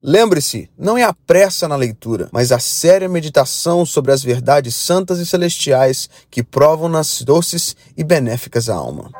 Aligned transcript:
Lembre-se, 0.00 0.70
não 0.78 0.96
é 0.96 1.02
a 1.02 1.12
pressa 1.12 1.66
na 1.66 1.74
leitura, 1.74 2.28
mas 2.30 2.52
a 2.52 2.60
séria 2.60 3.08
meditação 3.08 3.84
sobre 3.84 4.12
as 4.12 4.22
verdades 4.22 4.76
santas 4.76 5.18
e 5.18 5.26
celestiais 5.26 6.08
que 6.30 6.40
provam 6.40 6.88
nas 6.88 7.20
doces 7.22 7.74
e 7.96 8.04
benéficas 8.04 8.68
à 8.68 8.76
alma. 8.76 9.10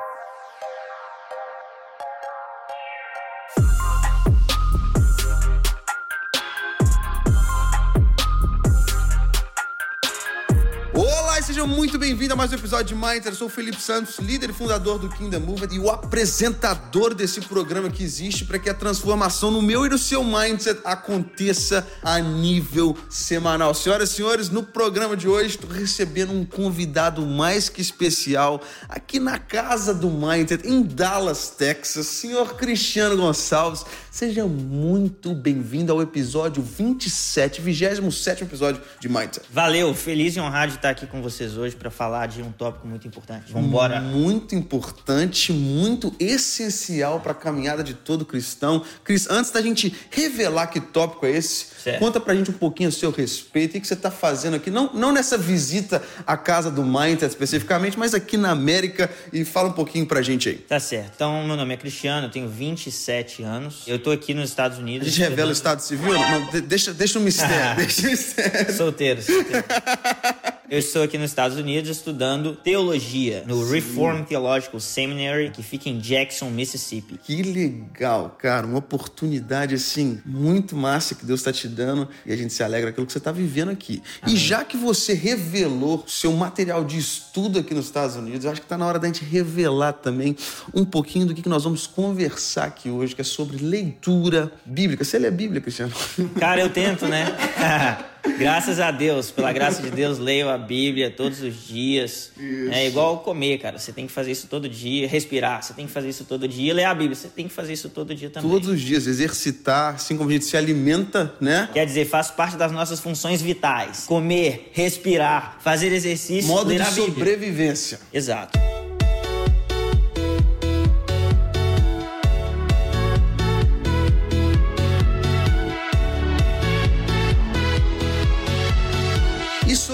Muito 11.99 12.11
bem-vindo 12.11 12.35
a 12.35 12.37
mais 12.37 12.53
um 12.53 12.55
episódio 12.55 12.87
de 12.87 12.95
Mindset. 12.95 13.35
Sou 13.35 13.49
o 13.49 13.51
Felipe 13.51 13.83
Santos, 13.83 14.21
líder 14.21 14.51
e 14.51 14.53
fundador 14.53 15.01
do 15.01 15.09
Kingdom 15.09 15.41
Movement 15.41 15.75
e 15.75 15.81
o 15.81 15.91
apresentador 15.91 17.13
desse 17.13 17.41
programa 17.41 17.91
que 17.91 18.05
existe 18.05 18.45
para 18.45 18.57
que 18.57 18.71
a 18.71 18.75
transformação 18.75 19.51
no 19.51 19.61
meu 19.61 19.85
e 19.85 19.89
no 19.89 19.99
seu 19.99 20.23
mindset 20.23 20.81
aconteça 20.85 21.85
a 22.01 22.21
nível 22.21 22.97
semanal. 23.11 23.75
Senhoras 23.75 24.13
e 24.13 24.15
senhores, 24.15 24.49
no 24.49 24.63
programa 24.63 25.17
de 25.17 25.27
hoje 25.27 25.57
estou 25.57 25.69
recebendo 25.69 26.33
um 26.33 26.45
convidado 26.45 27.27
mais 27.27 27.69
que 27.69 27.81
especial 27.81 28.63
aqui 28.89 29.19
na 29.19 29.41
casa 29.41 29.93
do 29.93 30.09
Mindset 30.09 30.69
em 30.69 30.85
Dallas, 30.85 31.51
Texas, 31.51 32.07
senhor 32.07 32.55
Cristiano 32.55 33.17
Gonçalves. 33.17 33.85
Seja 34.19 34.47
muito 34.47 35.33
bem-vindo 35.33 35.93
ao 35.93 36.03
episódio 36.03 36.61
27, 36.61 37.61
27 37.61 38.43
episódio 38.43 38.83
de 38.99 39.09
Mindset. 39.09 39.47
Valeu, 39.49 39.95
feliz 39.95 40.35
e 40.35 40.41
honrado 40.41 40.73
de 40.73 40.79
estar 40.79 40.91
aqui 40.91 41.07
com 41.07 41.23
vocês 41.23 41.57
hoje 41.57 41.77
para 41.77 41.89
falar 41.89 42.27
de 42.27 42.43
um 42.43 42.51
tópico 42.51 42.85
muito 42.89 43.07
importante. 43.07 43.53
Vamos 43.53 43.69
embora. 43.69 44.01
Muito 44.01 44.57
importante, 44.57 45.53
muito 45.53 46.13
essencial 46.19 47.21
para 47.21 47.31
a 47.31 47.35
caminhada 47.35 47.85
de 47.85 47.95
todo 47.95 48.25
cristão. 48.25 48.83
Cris, 49.05 49.31
antes 49.31 49.53
da 49.53 49.63
gente 49.63 49.95
revelar 50.11 50.67
que 50.67 50.81
tópico 50.81 51.25
é 51.25 51.31
esse, 51.31 51.67
certo. 51.81 52.01
conta 52.01 52.19
pra 52.19 52.35
gente 52.35 52.51
um 52.51 52.55
pouquinho 52.55 52.89
a 52.89 52.93
seu 52.93 53.13
respeito, 53.13 53.79
o 53.79 53.81
que 53.81 53.87
você 53.87 53.95
está 53.95 54.11
fazendo 54.11 54.57
aqui, 54.57 54.69
não, 54.69 54.93
não 54.95 55.13
nessa 55.13 55.39
visita 55.39 56.03
à 56.27 56.37
casa 56.37 56.73
do 56.73 56.83
Mindset 56.83 57.27
especificamente, 57.27 57.97
mas 57.97 58.15
aqui 58.15 58.37
na 58.37 58.51
América 58.51 59.09
e 59.33 59.45
fala 59.45 59.69
um 59.69 59.75
pouquinho 59.75 60.07
pra 60.07 60.23
gente 60.23 60.49
aí. 60.49 60.57
Tá 60.57 60.81
certo. 60.81 61.13
Então, 61.15 61.45
meu 61.45 61.55
nome 61.55 61.73
é 61.73 61.77
Cristiano, 61.77 62.27
eu 62.27 62.31
tenho 62.33 62.49
27 62.49 63.45
anos. 63.45 63.85
Eu 63.87 64.08
tô 64.08 64.08
aqui 64.11 64.35
nos 64.35 64.51
Estados 64.51 64.79
Unidos. 64.79 65.09
A 65.09 65.11
gente 65.11 65.21
revela 65.21 65.51
o 65.51 65.53
Estado 65.53 65.81
Civil? 65.81 66.13
Não, 66.13 66.61
deixa, 66.63 66.93
deixa 66.93 67.19
o 67.19 67.23
mistério, 67.23 67.77
deixa 67.77 68.07
o 68.07 68.11
mistério. 68.11 68.77
Solteiro, 68.77 69.23
solteiro. 69.23 69.65
Eu 70.71 70.79
estou 70.79 71.03
aqui 71.03 71.17
nos 71.17 71.31
Estados 71.31 71.57
Unidos 71.57 71.89
estudando 71.89 72.55
teologia 72.55 73.43
no 73.47 73.65
Sim. 73.65 73.73
Reformed 73.73 74.29
Theological 74.29 74.79
Seminary, 74.79 75.49
que 75.51 75.63
fica 75.63 75.89
em 75.89 75.99
Jackson, 75.99 76.51
Mississippi. 76.51 77.19
Que 77.25 77.43
legal, 77.43 78.37
cara. 78.39 78.67
Uma 78.67 78.79
oportunidade, 78.79 79.75
assim, 79.75 80.21
muito 80.27 80.77
massa 80.77 81.15
que 81.15 81.25
Deus 81.25 81.41
está 81.41 81.51
te 81.51 81.67
dando 81.67 82.07
e 82.27 82.33
a 82.35 82.37
gente 82.37 82.53
se 82.53 82.63
alegra 82.63 82.93
pelo 82.93 83.07
que 83.07 83.13
você 83.13 83.19
está 83.19 83.33
vivendo 83.33 83.71
aqui. 83.71 84.03
Amém. 84.21 84.35
E 84.35 84.39
já 84.39 84.63
que 84.63 84.77
você 84.77 85.15
revelou 85.15 86.05
seu 86.07 86.35
material 86.35 86.85
de 86.85 86.99
estudo 86.99 87.61
aqui 87.61 87.73
nos 87.73 87.87
Estados 87.87 88.17
Unidos, 88.17 88.45
eu 88.45 88.51
acho 88.51 88.61
que 88.61 88.67
está 88.67 88.77
na 88.77 88.85
hora 88.85 88.99
da 88.99 89.07
gente 89.07 89.25
revelar 89.25 89.95
também 89.95 90.37
um 90.75 90.85
pouquinho 90.85 91.25
do 91.25 91.35
que 91.35 91.49
nós 91.49 91.65
vamos 91.65 91.87
conversar 91.87 92.65
aqui 92.65 92.91
hoje, 92.91 93.15
que 93.15 93.23
é 93.23 93.25
sobre 93.25 93.57
leitura 93.57 94.53
bíblica. 94.67 95.03
Você 95.03 95.19
lê 95.19 95.29
a 95.29 95.31
Bíblia, 95.31 95.63
Cristiano? 95.63 95.95
Cara, 96.39 96.61
eu 96.61 96.69
tento, 96.69 97.07
né? 97.07 97.25
Graças 98.37 98.81
a 98.81 98.91
Deus, 98.91 99.31
pela 99.31 99.53
graça 99.53 99.83
de 99.83 99.91
Deus, 99.91 100.19
leio 100.19 100.49
a 100.49 100.59
Bíblia 100.59 101.11
todos 101.11 101.41
os 101.41 101.67
dias. 101.67 102.31
Isso. 102.37 102.73
É 102.73 102.87
igual 102.87 103.19
comer, 103.21 103.59
cara. 103.59 103.79
Você 103.79 103.93
tem 103.93 104.07
que 104.07 104.13
fazer 104.13 104.33
isso 104.33 104.47
todo 104.49 104.69
dia. 104.69 105.09
Respirar, 105.09 105.63
você 105.63 105.73
tem 105.73 105.87
que 105.87 105.93
fazer 105.93 106.09
isso 106.09 106.25
todo 106.25 106.47
dia. 106.47 106.75
Ler 106.75 106.85
a 106.85 106.95
Bíblia, 106.95 107.15
você 107.15 107.29
tem 107.29 107.49
que 107.49 107.55
fazer 107.55 107.73
isso 107.73 107.89
todo 107.89 108.15
dia 108.15 108.31
também. 108.31 108.51
Todos 108.51 108.69
os 108.69 108.81
dias, 108.81 109.07
exercitar, 109.07 109.95
assim 109.95 110.17
como 110.17 110.31
a 110.31 110.33
gente 110.33 110.45
se 110.45 110.57
alimenta, 110.57 111.35
né? 111.41 111.69
Quer 111.73 111.87
dizer, 111.87 112.07
faz 112.07 112.31
parte 112.31 112.57
das 112.57 112.73
nossas 112.73 113.01
funções 113.01 113.41
vitais. 113.41 114.05
Comer, 114.07 114.71
respirar, 114.73 115.59
fazer 115.61 115.93
exercício, 115.93 116.49
Modo 116.49 116.69
ler 116.69 116.83
de 116.83 116.91
sobrevivência. 116.91 118.01
Exato. 118.13 118.59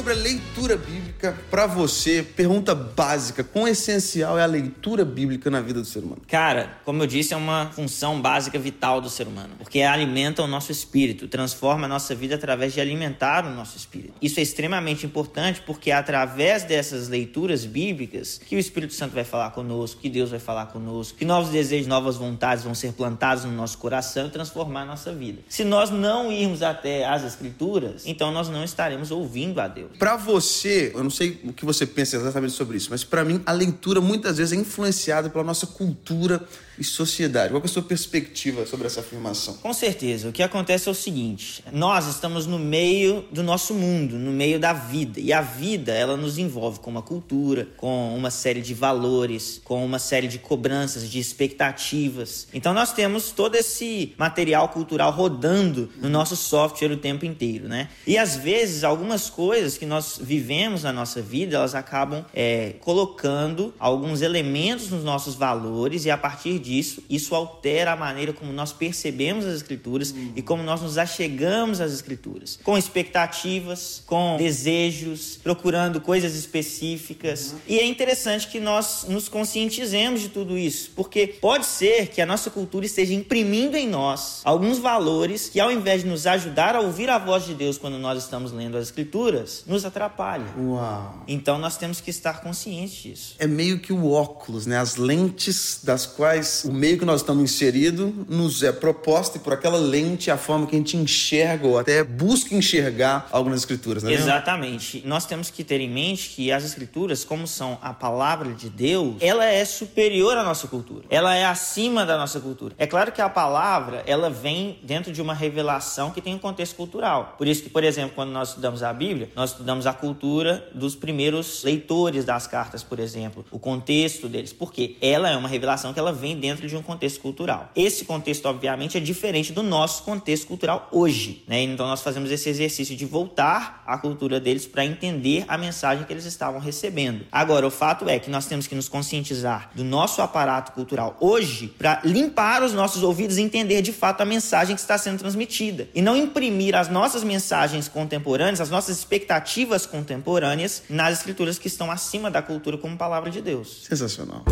Sobre 0.05 0.13
a 0.13 0.23
leitura 0.23 0.77
bíblica 0.77 1.35
para 1.51 1.67
você. 1.67 2.23
Pergunta 2.23 2.75
básica: 2.75 3.43
quão 3.43 3.67
essencial 3.67 4.39
é 4.39 4.43
a 4.43 4.47
leitura 4.47 5.03
bíblica 5.03 5.51
na 5.51 5.63
vida 5.63 5.81
do 5.81 5.87
ser 5.87 6.01
humano? 6.01 6.21
Cara, 6.29 6.77
como 6.85 7.03
eu 7.03 7.07
disse, 7.07 7.33
é 7.33 7.37
uma 7.37 7.71
função 7.71 8.21
básica 8.21 8.59
vital 8.59 9.01
do 9.01 9.09
ser 9.09 9.27
humano, 9.27 9.55
porque 9.57 9.81
alimenta 9.81 10.43
o 10.43 10.47
nosso 10.47 10.71
espírito, 10.71 11.27
transforma 11.27 11.87
a 11.87 11.89
nossa 11.89 12.15
vida 12.15 12.35
através 12.35 12.75
de 12.75 12.83
alimentar 12.83 13.47
o 13.47 13.51
nosso 13.51 13.79
espírito. 13.79 14.13
Isso 14.21 14.39
é 14.41 14.43
extremamente 14.43 15.07
importante 15.07 15.63
porque 15.65 15.91
é 15.91 15.95
através 15.95 16.65
dessas 16.65 17.09
leituras 17.09 17.65
bíblicas 17.65 18.39
que 18.47 18.57
o 18.57 18.59
Espírito 18.59 18.93
Santo 18.93 19.15
vai 19.15 19.25
falar 19.25 19.51
conosco, 19.53 20.03
que 20.03 20.11
Deus 20.11 20.31
vai 20.31 20.39
falar 20.39 20.67
conosco, 20.67 21.17
que 21.17 21.25
novos 21.25 21.49
desejos, 21.49 21.87
novas 21.87 22.17
vontades 22.17 22.63
vão 22.63 22.75
ser 22.75 22.93
plantados 22.93 23.45
no 23.45 23.53
nosso 23.53 23.79
coração 23.79 24.27
e 24.27 24.31
transformar 24.31 24.83
a 24.83 24.87
nossa 24.87 25.13
vida. 25.15 25.41
Se 25.49 25.65
nós 25.65 25.89
não 25.89 26.31
irmos 26.31 26.63
até 26.63 27.07
as 27.07 27.25
Escrituras, 27.25 28.03
então 28.05 28.31
nós 28.31 28.51
não 28.51 28.63
estaremos 28.63 29.11
ouvindo 29.11 29.61
a 29.61 29.67
Deus. 29.67 29.94
Para 29.99 30.17
você, 30.17 30.93
eu 30.95 31.03
não 31.03 31.11
sei 31.11 31.41
o 31.45 31.53
que 31.53 31.65
você 31.65 31.87
pensa 31.87 32.17
exatamente 32.17 32.53
sobre 32.53 32.77
isso, 32.77 32.89
mas 32.91 33.05
para 33.05 33.25
mim 33.25 33.43
a 33.47 33.53
leitura 33.53 34.01
muitas 34.01 34.39
vezes 34.39 34.53
é 34.53 34.61
influenciada 34.61 35.31
pela 35.31 35.45
nossa 35.45 35.67
cultura 35.67 36.47
e 36.79 36.85
sociedade. 36.85 37.51
Qual 37.51 37.63
é 37.63 37.65
a 37.65 37.69
sua 37.69 37.83
perspectiva 37.83 38.67
sobre 38.67 38.87
essa 38.87 39.01
afirmação? 39.01 39.55
Com 39.55 39.73
certeza. 39.73 40.29
O 40.29 40.33
que 40.33 40.43
acontece 40.43 40.89
é 40.89 40.93
o 40.93 40.95
seguinte: 40.95 41.63
nós 41.73 42.07
estamos 42.07 42.47
no 42.47 42.59
meio 42.59 43.25
do 43.31 43.43
nosso 43.43 43.75
mundo, 43.75 44.17
no 44.17 44.31
meio 44.31 44.59
da 44.59 44.73
vida. 44.73 45.21
E 45.21 45.33
a 45.33 45.41
vida, 45.41 45.93
ela 45.93 46.17
nos 46.17 46.39
envolve 46.39 46.81
com 46.81 46.91
uma 46.91 47.03
cultura, 47.03 47.69
com 47.77 48.15
uma 48.17 48.31
série 48.31 48.61
de 48.61 48.75
valores, 48.75 49.61
com 49.65 49.85
uma 49.85 49.99
série 49.99 50.29
de 50.29 50.39
cobranças, 50.39 51.09
de 51.09 51.19
expectativas. 51.19 52.49
Então 52.53 52.73
nós 52.73 52.93
temos 52.93 53.31
todo 53.31 53.55
esse 53.55 54.15
material 54.19 54.69
cultural 54.69 55.11
rodando 55.11 55.91
no 56.01 56.09
nosso 56.09 56.37
software 56.37 56.93
o 56.93 56.97
tempo 56.97 57.25
inteiro, 57.25 57.69
né? 57.69 57.89
E 58.07 58.19
às 58.19 58.37
vezes 58.37 58.85
algumas 58.85 59.31
coisas 59.31 59.79
que 59.79 59.87
nós 59.87 60.19
vivemos 60.21 60.83
na 60.83 60.93
nossa 60.93 61.21
vida, 61.21 61.57
elas 61.57 61.75
acabam 61.75 62.25
é, 62.35 62.75
colocando 62.81 63.75
alguns 63.79 64.23
elementos 64.23 64.89
nos 64.91 65.05
nossos 65.05 65.35
valores 65.35 66.05
e 66.05 66.11
a 66.11 66.17
partir 66.17 66.59
disso, 66.65 67.03
isso 67.09 67.35
altera 67.35 67.93
a 67.93 67.97
maneira 67.97 68.33
como 68.33 68.53
nós 68.53 68.73
percebemos 68.73 69.45
as 69.45 69.55
Escrituras 69.57 70.11
uhum. 70.11 70.33
e 70.35 70.43
como 70.43 70.63
nós 70.63 70.81
nos 70.81 70.97
achegamos 70.97 71.81
às 71.81 71.93
Escrituras. 71.93 72.59
Com 72.65 72.77
expectativas, 72.77 74.03
com 74.07 74.37
desejos, 74.39 75.39
procurando 75.43 76.01
coisas 76.01 76.35
específicas. 76.35 77.53
Uhum. 77.53 77.59
E 77.69 77.79
é 77.79 77.87
interessante 77.87 78.49
que 78.49 78.59
nós 78.59 79.05
nos 79.09 79.29
conscientizemos 79.29 80.23
de 80.23 80.31
tudo 80.31 80.57
isso, 80.57 80.93
porque 80.97 81.27
pode 81.27 81.67
ser 81.67 82.09
que 82.09 82.21
a 82.21 82.27
nossa 82.27 82.51
cultura 82.51 82.87
esteja 82.87 83.13
imprimindo 83.13 83.77
em 83.77 83.89
nós 83.89 84.41
alguns 84.45 84.79
valores 84.79 85.51
que, 85.51 85.61
ao 85.61 85.71
invés 85.71 86.03
de 86.03 86.09
nos 86.09 86.27
ajudar 86.27 86.75
a 86.75 86.81
ouvir 86.81 87.11
a 87.11 87.19
voz 87.19 87.45
de 87.45 87.55
Deus 87.55 87.77
quando 87.77 87.99
nós 87.99 88.23
estamos 88.23 88.53
lendo 88.53 88.77
as 88.77 88.85
Escrituras, 88.85 89.65
nos 89.67 89.85
atrapalha. 89.85 90.47
Uau. 90.59 91.23
Então 91.29 91.59
nós 91.59 91.77
temos 91.77 92.01
que 92.01 92.11
estar 92.11 92.41
conscientes 92.41 93.03
disso. 93.03 93.35
É 93.39 93.47
meio 93.47 93.79
que 93.79 93.93
o 93.93 94.11
óculos, 94.11 94.67
né? 94.67 94.79
As 94.79 94.97
lentes 94.97 95.81
das 95.83 96.07
quais 96.07 96.54
o 96.65 96.73
meio 96.73 96.99
que 96.99 97.05
nós 97.05 97.21
estamos 97.21 97.43
inserido 97.43 98.27
nos 98.29 98.63
é 98.63 98.73
proposto 98.73 99.37
e 99.37 99.39
por 99.39 99.53
aquela 99.53 99.79
lente 99.79 100.31
a 100.31 100.37
forma 100.37 100.67
que 100.67 100.75
a 100.75 100.79
gente 100.79 100.97
enxerga 100.97 101.67
ou 101.67 101.79
até 101.79 102.05
busca 102.05 102.55
enxergar 102.55 103.29
algumas 103.33 103.61
escrituras, 103.61 104.03
né? 104.03 104.13
Exatamente. 104.13 105.03
Nós 105.07 105.27
temos 105.27 105.51
que 105.51 105.65
ter 105.65 105.81
em 105.81 105.91
mente 105.91 106.31
que 106.31 106.53
as 106.53 106.65
escrituras, 106.65 107.25
como 107.25 107.47
são 107.47 107.79
a 107.83 107.93
palavra 107.93 108.53
de 108.53 108.69
Deus, 108.69 109.17
ela 109.21 109.45
é 109.45 109.65
superior 109.65 110.37
à 110.37 110.43
nossa 110.43 110.69
cultura. 110.69 111.05
Ela 111.09 111.35
é 111.35 111.45
acima 111.45 112.05
da 112.05 112.17
nossa 112.17 112.41
cultura. 112.41 112.75
É 112.79 112.87
claro 112.87 113.13
que 113.13 113.21
a 113.21 113.29
palavra, 113.29 114.03
ela 114.07 114.31
vem 114.31 114.79
dentro 114.83 115.13
de 115.13 115.21
uma 115.21 115.35
revelação 115.35 116.11
que 116.11 116.21
tem 116.21 116.35
um 116.35 116.39
contexto 116.39 116.77
cultural. 116.77 117.35
Por 117.39 117.47
isso 117.47 117.63
que, 117.63 117.71
por 117.71 117.85
exemplo, 117.85 118.13
quando 118.15 118.31
nós 118.31 118.51
estudamos 118.51 118.83
a 118.83 118.93
Bíblia, 118.93 119.31
nós 119.35 119.51
estudamos 119.51 119.87
a 119.87 119.93
cultura 119.93 120.69
dos 120.75 120.95
primeiros 120.95 121.63
leitores 121.65 122.25
das 122.25 122.47
cartas, 122.47 122.83
por 122.83 122.99
exemplo, 122.99 123.45
o 123.51 123.59
contexto 123.59 124.29
deles, 124.29 124.53
porque 124.53 124.97
ela 125.01 125.31
é 125.31 125.37
uma 125.37 125.49
revelação 125.49 125.93
que 125.93 125.99
ela 125.99 126.13
vem 126.13 126.39
dentro 126.45 126.69
de 126.69 126.77
um 126.77 126.83
contexto 126.83 127.21
cultural. 127.21 127.71
Esse 127.75 128.05
contexto, 128.05 128.45
obviamente, 128.45 128.99
é 128.99 129.01
diferente 129.01 129.51
do 129.51 129.63
nosso 129.63 130.03
contexto 130.03 130.47
cultural 130.47 130.89
hoje, 130.93 131.43
né? 131.49 131.63
Então 131.63 131.87
nós 131.87 132.03
fazemos 132.03 132.31
esse 132.31 132.51
exercício 132.51 132.95
de 132.95 133.07
voltar 133.07 133.83
à 133.87 133.97
cultura 133.97 134.39
deles 134.39 134.67
para 134.67 134.85
entender 134.85 135.47
a 135.49 135.57
mensagem 135.57 136.05
que 136.05 136.13
eles 136.13 136.27
estavam 136.27 136.61
recebendo. 136.61 137.25
Agora, 137.33 137.67
o 137.67 137.71
fato 137.71 138.07
é 138.11 138.19
que 138.19 138.29
nós 138.29 138.45
temos 138.45 138.67
que 138.67 138.75
nos 138.75 138.91
conscientizar 138.91 139.71
do 139.75 139.83
nosso 139.83 140.21
aparato 140.21 140.73
cultural 140.73 141.17
hoje 141.19 141.69
para 141.79 142.03
limpar 142.05 142.63
os 142.63 142.75
nossos 142.75 143.03
ouvidos 143.03 143.39
e 143.39 143.43
entender 143.43 143.81
de 143.81 143.93
fato 143.93 144.21
a 144.21 144.27
mensagem 144.27 144.75
que 144.75 144.83
está 144.83 144.99
sendo 144.99 145.19
transmitida 145.19 145.89
e 145.95 146.03
não 146.03 146.15
imprimir 146.15 146.75
as 146.75 146.91
nossas 146.91 147.25
mensagens 147.25 147.89
contemporâneas, 147.89 148.61
as 148.61 148.69
nossas 148.69 148.99
expectativas 148.99 149.87
contemporâneas 149.87 150.83
nas 150.91 151.19
escrituras 151.19 151.59
que 151.59 151.69
estão 151.69 151.91
acima 151.91 152.31
da 152.31 152.43
cultura 152.43 152.77
como 152.77 152.99
palavra 152.99 153.31
de 153.31 153.41
Deus. 153.41 153.87
Sensacional. 153.89 154.45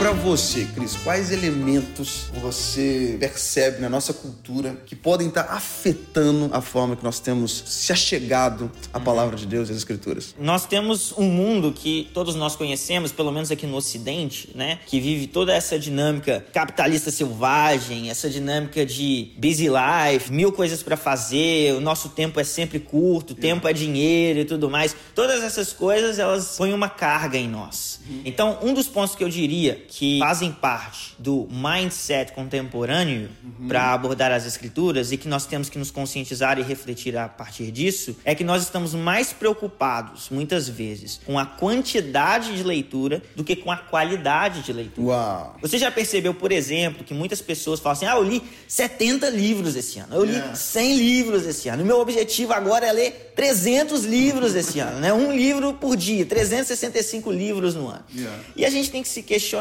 Para 0.00 0.12
você, 0.12 0.66
Cris, 0.74 0.96
quais 0.96 1.30
elementos 1.30 2.30
você 2.40 3.18
percebe 3.20 3.82
na 3.82 3.88
nossa 3.90 4.14
cultura 4.14 4.82
que 4.86 4.96
podem 4.96 5.28
estar 5.28 5.42
afetando 5.42 6.48
a 6.54 6.62
forma 6.62 6.96
que 6.96 7.04
nós 7.04 7.20
temos 7.20 7.62
se 7.66 7.92
achegado 7.92 8.72
à 8.94 8.98
palavra 8.98 9.36
de 9.36 9.44
Deus 9.44 9.68
e 9.68 9.72
às 9.72 9.76
Escrituras? 9.76 10.34
Nós 10.40 10.64
temos 10.64 11.12
um 11.18 11.24
mundo 11.24 11.70
que 11.70 12.08
todos 12.14 12.34
nós 12.34 12.56
conhecemos, 12.56 13.12
pelo 13.12 13.30
menos 13.30 13.50
aqui 13.50 13.66
no 13.66 13.76
Ocidente, 13.76 14.48
né? 14.54 14.78
Que 14.86 14.98
vive 14.98 15.26
toda 15.26 15.52
essa 15.52 15.78
dinâmica 15.78 16.46
capitalista 16.50 17.10
selvagem, 17.10 18.08
essa 18.08 18.30
dinâmica 18.30 18.86
de 18.86 19.32
busy 19.36 19.68
life, 19.68 20.32
mil 20.32 20.50
coisas 20.50 20.82
para 20.82 20.96
fazer, 20.96 21.74
o 21.74 21.80
nosso 21.80 22.08
tempo 22.08 22.40
é 22.40 22.44
sempre 22.44 22.80
curto, 22.80 23.34
tempo 23.34 23.68
é 23.68 23.72
dinheiro 23.74 24.40
e 24.40 24.44
tudo 24.46 24.70
mais. 24.70 24.96
Todas 25.14 25.42
essas 25.42 25.74
coisas, 25.74 26.18
elas 26.18 26.56
põem 26.56 26.72
uma 26.72 26.88
carga 26.88 27.36
em 27.36 27.48
nós. 27.48 28.00
Então, 28.24 28.58
um 28.62 28.72
dos 28.72 28.88
pontos 28.88 29.14
que 29.14 29.22
eu 29.22 29.28
diria 29.28 29.69
que 29.74 30.18
fazem 30.18 30.52
parte 30.52 31.14
do 31.18 31.48
mindset 31.50 32.32
contemporâneo 32.32 33.28
uhum. 33.42 33.68
para 33.68 33.92
abordar 33.92 34.32
as 34.32 34.46
escrituras 34.46 35.12
e 35.12 35.16
que 35.16 35.28
nós 35.28 35.46
temos 35.46 35.68
que 35.68 35.78
nos 35.78 35.90
conscientizar 35.90 36.58
e 36.58 36.62
refletir 36.62 37.16
a 37.16 37.28
partir 37.28 37.70
disso 37.70 38.16
é 38.24 38.34
que 38.34 38.44
nós 38.44 38.62
estamos 38.62 38.94
mais 38.94 39.32
preocupados, 39.32 40.28
muitas 40.30 40.68
vezes, 40.68 41.20
com 41.24 41.38
a 41.38 41.46
quantidade 41.46 42.56
de 42.56 42.62
leitura 42.62 43.22
do 43.34 43.44
que 43.44 43.56
com 43.56 43.70
a 43.70 43.76
qualidade 43.76 44.62
de 44.62 44.72
leitura. 44.72 45.08
Uau. 45.08 45.56
Você 45.60 45.78
já 45.78 45.90
percebeu, 45.90 46.34
por 46.34 46.52
exemplo, 46.52 47.04
que 47.04 47.14
muitas 47.14 47.40
pessoas 47.40 47.80
falam 47.80 47.92
assim: 47.92 48.06
ah, 48.06 48.16
eu 48.16 48.22
li 48.22 48.42
70 48.66 49.28
livros 49.30 49.76
esse 49.76 49.98
ano, 49.98 50.14
eu 50.14 50.24
li 50.24 50.32
yeah. 50.32 50.54
100 50.54 50.96
livros 50.96 51.46
esse 51.46 51.68
ano, 51.68 51.82
o 51.82 51.86
meu 51.86 52.00
objetivo 52.00 52.52
agora 52.52 52.86
é 52.86 52.92
ler 52.92 53.32
300 53.36 54.04
livros 54.04 54.54
esse 54.54 54.80
ano, 54.80 55.00
né? 55.00 55.12
Um 55.12 55.32
livro 55.32 55.74
por 55.74 55.96
dia, 55.96 56.26
365 56.26 57.30
livros 57.30 57.74
no 57.74 57.88
ano. 57.88 58.04
Yeah. 58.14 58.40
E 58.60 58.64
a 58.66 58.70
gente 58.70 58.90
tem 58.90 59.02
que 59.02 59.08
se 59.08 59.22
questionar 59.22 59.59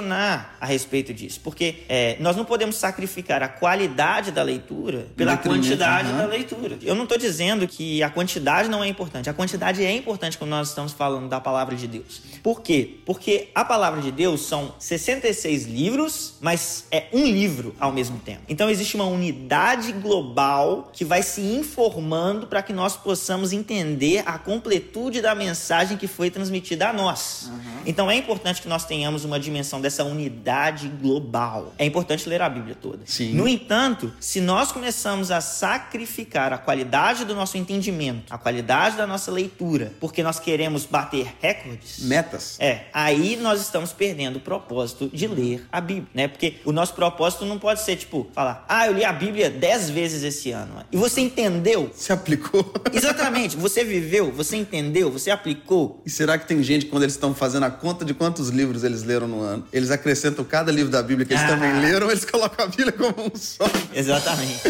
a 0.60 0.66
respeito 0.66 1.14
disso, 1.14 1.40
porque 1.44 1.84
é, 1.90 2.18
nós 2.20 2.36
não 2.36 2.46
podemos 2.46 2.76
sacrificar 2.76 3.44
a 3.44 3.48
qualidade 3.48 4.32
da 4.32 4.44
leitura 4.44 5.08
pela 5.16 5.38
quantidade 5.38 6.12
da 6.14 6.26
leitura. 6.26 6.78
Eu 6.82 6.96
não 6.96 7.04
estou 7.04 7.18
dizendo 7.18 7.68
que 7.68 8.02
a 8.04 8.10
quantidade 8.10 8.70
não 8.70 8.84
é 8.84 8.88
importante, 8.88 9.30
a 9.30 9.34
quantidade 9.34 9.84
é 9.84 9.94
importante 9.94 10.38
quando 10.38 10.52
nós 10.52 10.70
estamos 10.70 10.94
falando 10.94 11.28
da 11.28 11.40
palavra 11.40 11.76
de 11.76 11.88
Deus. 11.88 12.22
Por 12.44 12.62
quê? 12.62 12.98
Porque 13.06 13.50
a 13.54 13.66
palavra 13.66 14.02
de 14.02 14.12
Deus 14.12 14.42
são 14.42 14.74
66 14.80 15.66
livros, 15.66 16.36
mas 16.40 16.86
é 16.92 17.08
um 17.14 17.26
livro 17.26 17.76
ao 17.80 17.92
mesmo 17.92 18.20
tempo. 18.20 18.42
Então 18.48 18.70
existe 18.70 18.96
uma 18.96 19.06
unidade 19.06 19.92
global 19.92 20.90
que 20.94 21.04
vai 21.04 21.22
se 21.24 21.42
informando 21.42 22.48
para 22.48 22.62
que 22.62 22.74
nós 22.74 22.96
possamos 22.96 23.52
entender 23.54 24.24
a 24.26 24.38
completude 24.38 25.22
da 25.22 25.36
mensagem 25.36 25.98
que 25.98 26.08
foi 26.08 26.30
transmitida 26.30 26.90
a 26.90 26.94
nós. 26.94 27.50
Uhum. 27.50 27.82
Então 27.86 28.10
é 28.10 28.16
importante 28.16 28.62
que 28.62 28.68
nós 28.68 28.86
tenhamos 28.86 29.26
uma 29.26 29.40
dimensão 29.40 29.82
dessa 29.90 30.04
unidade 30.04 30.88
global. 30.88 31.74
É 31.80 31.84
importante 31.84 32.30
ler 32.30 32.42
a 32.44 32.50
Bíblia 32.50 32.78
toda. 32.80 33.00
Sim. 33.06 33.34
No 33.34 33.48
entanto, 33.48 34.14
se 34.20 34.40
nós 34.40 34.72
começamos 34.72 35.32
a 35.32 35.42
sacrificar 35.42 36.54
a 36.54 36.60
qualidade 36.60 37.26
do 37.26 37.34
nosso 37.34 37.58
entendimento, 37.58 38.32
a 38.32 38.38
qualidade 38.38 38.96
da 38.96 39.08
nossa 39.08 39.32
leitura, 39.32 39.92
porque 40.00 40.22
nós 40.22 40.40
queremos 40.40 40.86
bater 40.86 41.34
recordes, 41.42 42.04
metas. 42.04 42.56
É, 42.60 42.86
aí 42.94 43.36
nós 43.36 43.60
estamos 43.60 43.92
perdendo 43.92 44.36
o 44.36 44.40
propósito 44.40 45.10
de 45.12 45.26
ler 45.26 45.66
a 45.72 45.82
Bíblia, 45.82 46.08
né? 46.14 46.28
Porque 46.28 46.58
o 46.64 46.72
nosso 46.72 46.94
propósito 46.94 47.46
não 47.46 47.58
pode 47.58 47.82
ser 47.82 47.96
tipo 47.96 48.28
falar: 48.34 48.64
"Ah, 48.70 48.86
eu 48.86 48.94
li 48.94 49.04
a 49.04 49.12
Bíblia 49.12 49.50
dez 49.50 49.90
vezes 49.90 50.22
esse 50.24 50.52
ano". 50.52 50.84
E 50.92 50.98
você 50.98 51.22
entendeu? 51.22 51.90
Se 51.96 52.14
aplicou. 52.14 52.72
Exatamente. 52.94 53.58
Você 53.58 53.84
viveu, 53.84 54.32
você 54.32 54.56
entendeu, 54.56 55.12
você 55.12 55.32
aplicou. 55.32 56.02
E 56.06 56.10
será 56.10 56.38
que 56.38 56.48
tem 56.48 56.62
gente 56.62 56.86
quando 56.86 57.04
eles 57.04 57.16
estão 57.16 57.34
fazendo 57.34 57.64
a 57.64 57.72
conta 57.72 58.06
de 58.06 58.14
quantos 58.14 58.50
livros 58.50 58.84
eles 58.84 59.04
leram 59.04 59.28
no 59.28 59.42
ano, 59.42 59.66
eles 59.80 59.92
acrescentam 59.92 60.46
cada 60.46 60.72
livro 60.72 60.92
da 60.92 61.02
Bíblia 61.02 61.26
que 61.26 61.34
eles 61.34 61.44
ah. 61.44 61.48
também 61.48 61.74
leram, 61.82 62.10
eles 62.12 62.26
colocam 62.26 62.66
a 62.66 62.68
Bíblia 62.68 62.92
como 62.92 63.32
um 63.34 63.36
só. 63.36 63.66
Exatamente. 63.94 64.62